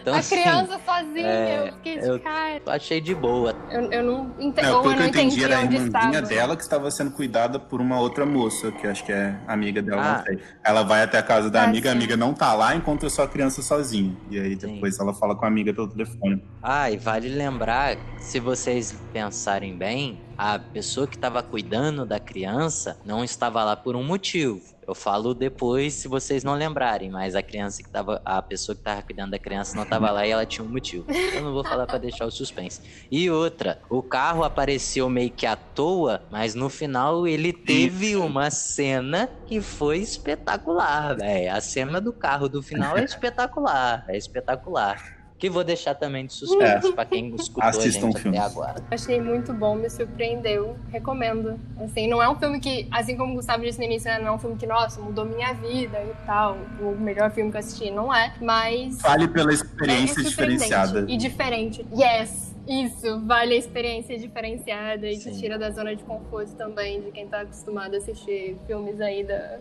Então, 0.00 0.14
a 0.14 0.18
assim, 0.18 0.40
criança 0.40 0.80
sozinha, 0.84 1.26
é, 1.26 1.68
eu 1.68 1.72
fiquei 1.74 1.98
de 1.98 2.06
eu- 2.08 2.20
cara. 2.20 2.60
achei 2.66 3.00
de 3.00 3.14
boa. 3.14 3.54
Eu, 3.70 3.90
eu 3.92 4.02
não 4.02 4.34
entendi, 4.38 4.68
Não, 4.68 4.76
eu 4.76 4.82
que 4.82 4.88
não 4.88 4.94
eu 5.02 5.08
entendi, 5.08 5.26
entendi 5.36 5.44
era 5.44 5.58
a 5.58 5.62
irmãzinha 5.62 5.86
estava. 5.86 6.22
dela 6.22 6.56
que 6.56 6.62
estava 6.62 6.90
sendo 6.90 7.10
cuidada 7.12 7.58
por 7.58 7.80
uma 7.80 7.98
outra 8.00 8.24
moça, 8.26 8.70
que 8.72 8.86
acho 8.86 9.04
que 9.04 9.12
é 9.12 9.36
amiga 9.46 9.82
dela, 9.82 10.24
Ah. 10.26 10.32
Ela 10.64 10.82
vai 10.82 11.02
até 11.02 11.18
a 11.18 11.22
casa 11.22 11.50
da 11.50 11.62
Ah, 11.62 11.64
amiga, 11.64 11.88
a 11.90 11.92
sim. 11.92 11.98
amiga 11.98 12.16
não 12.16 12.32
tá 12.34 12.52
lá, 12.54 12.74
encontra 12.74 13.08
só 13.10 13.22
a 13.24 13.28
criança 13.28 13.62
sozinha. 13.62 14.16
E 14.30 14.38
aí 14.38 14.58
Sim. 14.58 14.74
depois 14.74 14.98
ela 14.98 15.12
fala 15.14 15.34
com 15.34 15.44
a 15.44 15.48
amiga 15.48 15.72
pelo 15.74 15.88
telefone. 15.88 16.42
Ah, 16.62 16.90
e 16.90 16.96
vale 16.96 17.28
lembrar, 17.28 17.96
se 18.18 18.38
vocês 18.38 18.96
pensarem 19.12 19.76
bem, 19.76 20.20
a 20.38 20.58
pessoa 20.58 21.06
que 21.06 21.16
estava 21.16 21.42
cuidando 21.42 22.04
da 22.06 22.18
criança 22.18 22.96
não 23.04 23.22
estava 23.24 23.62
lá 23.64 23.76
por 23.76 23.94
um 23.96 24.02
motivo. 24.02 24.60
Eu 24.92 24.94
falo 24.94 25.32
depois 25.32 25.94
se 25.94 26.06
vocês 26.06 26.44
não 26.44 26.52
lembrarem, 26.52 27.10
mas 27.10 27.34
a 27.34 27.42
criança 27.42 27.82
que 27.82 27.88
tava, 27.88 28.20
a 28.26 28.42
pessoa 28.42 28.76
que 28.76 28.82
estava 28.82 29.00
cuidando 29.00 29.30
da 29.30 29.38
criança 29.38 29.74
não 29.74 29.84
estava 29.84 30.10
lá 30.10 30.26
e 30.26 30.30
ela 30.30 30.44
tinha 30.44 30.62
um 30.62 30.68
motivo. 30.68 31.06
Eu 31.10 31.40
não 31.40 31.54
vou 31.54 31.64
falar 31.64 31.86
para 31.86 31.96
deixar 31.96 32.26
o 32.26 32.30
suspense. 32.30 32.82
E 33.10 33.30
outra, 33.30 33.80
o 33.88 34.02
carro 34.02 34.44
apareceu 34.44 35.08
meio 35.08 35.30
que 35.30 35.46
à 35.46 35.56
toa, 35.56 36.26
mas 36.30 36.54
no 36.54 36.68
final 36.68 37.26
ele 37.26 37.54
teve 37.54 38.16
uma 38.16 38.50
cena 38.50 39.30
que 39.46 39.62
foi 39.62 40.00
espetacular, 40.00 41.16
velho. 41.16 41.54
A 41.54 41.60
cena 41.62 41.98
do 41.98 42.12
carro 42.12 42.46
do 42.46 42.62
final 42.62 42.94
é 42.98 43.02
espetacular, 43.02 44.04
é 44.10 44.16
espetacular. 44.18 45.21
Que 45.42 45.50
vou 45.50 45.64
deixar 45.64 45.96
também 45.96 46.24
de 46.24 46.34
suspense 46.34 46.92
pra 46.92 47.04
quem 47.04 47.34
escutou 47.34 47.68
Assistam 47.68 48.06
a 48.06 48.10
gente 48.12 48.20
filmes. 48.20 48.38
até 48.38 48.48
agora. 48.48 48.84
Achei 48.92 49.20
muito 49.20 49.52
bom, 49.52 49.74
me 49.74 49.90
surpreendeu, 49.90 50.76
recomendo. 50.88 51.58
Assim, 51.80 52.06
não 52.06 52.22
é 52.22 52.28
um 52.28 52.36
filme 52.36 52.60
que, 52.60 52.86
assim 52.92 53.16
como 53.16 53.32
o 53.32 53.34
Gustavo 53.34 53.64
disse 53.64 53.76
no 53.76 53.84
início, 53.84 54.08
né, 54.08 54.20
não 54.20 54.28
é 54.28 54.30
um 54.30 54.38
filme 54.38 54.54
que, 54.56 54.68
nossa, 54.68 55.00
mudou 55.00 55.24
minha 55.24 55.52
vida 55.54 55.98
e 56.00 56.26
tal, 56.26 56.56
o 56.80 56.92
melhor 56.92 57.32
filme 57.32 57.50
que 57.50 57.56
eu 57.56 57.58
assisti, 57.58 57.90
não 57.90 58.14
é, 58.14 58.32
mas 58.40 59.02
Fale 59.02 59.26
pela 59.26 59.50
é, 59.50 59.50
é 59.50 59.54
experiência 59.54 60.22
surpreendente 60.22 60.30
diferenciada. 60.30 61.06
e 61.08 61.16
diferente. 61.16 61.86
Yes! 61.92 62.54
Isso, 62.68 63.20
vale 63.26 63.54
a 63.54 63.58
experiência 63.58 64.16
diferenciada 64.16 65.08
e 65.10 65.18
te 65.18 65.36
tira 65.36 65.58
da 65.58 65.72
zona 65.72 65.96
de 65.96 66.04
conforto 66.04 66.54
também 66.54 67.00
de 67.00 67.10
quem 67.10 67.26
tá 67.26 67.40
acostumado 67.40 67.94
a 67.94 67.96
assistir 67.96 68.56
filmes 68.68 69.00
aí 69.00 69.24
da, 69.24 69.58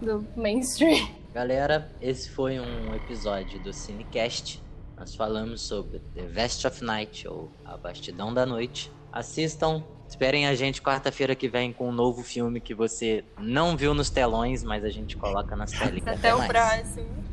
do 0.00 0.24
mainstream. 0.36 1.08
Galera, 1.34 1.90
esse 2.00 2.30
foi 2.30 2.60
um 2.60 2.94
episódio 2.94 3.60
do 3.64 3.72
Cinecast. 3.72 4.62
Nós 4.96 5.14
falamos 5.14 5.62
sobre 5.62 5.98
The 6.14 6.26
Vest 6.26 6.64
of 6.64 6.84
Night, 6.84 7.26
ou 7.26 7.50
A 7.64 7.76
Bastidão 7.76 8.32
da 8.32 8.46
Noite. 8.46 8.92
Assistam, 9.12 9.82
esperem 10.08 10.46
a 10.46 10.54
gente 10.54 10.80
quarta-feira 10.80 11.34
que 11.34 11.48
vem 11.48 11.72
com 11.72 11.88
um 11.88 11.92
novo 11.92 12.22
filme 12.22 12.60
que 12.60 12.74
você 12.74 13.24
não 13.38 13.76
viu 13.76 13.92
nos 13.94 14.10
telões, 14.10 14.62
mas 14.62 14.84
a 14.84 14.90
gente 14.90 15.16
coloca 15.16 15.56
nas 15.56 15.70
telas. 15.78 16.06
Até 16.06 16.34
o 16.34 16.38
mais. 16.38 16.50
próximo. 16.50 17.24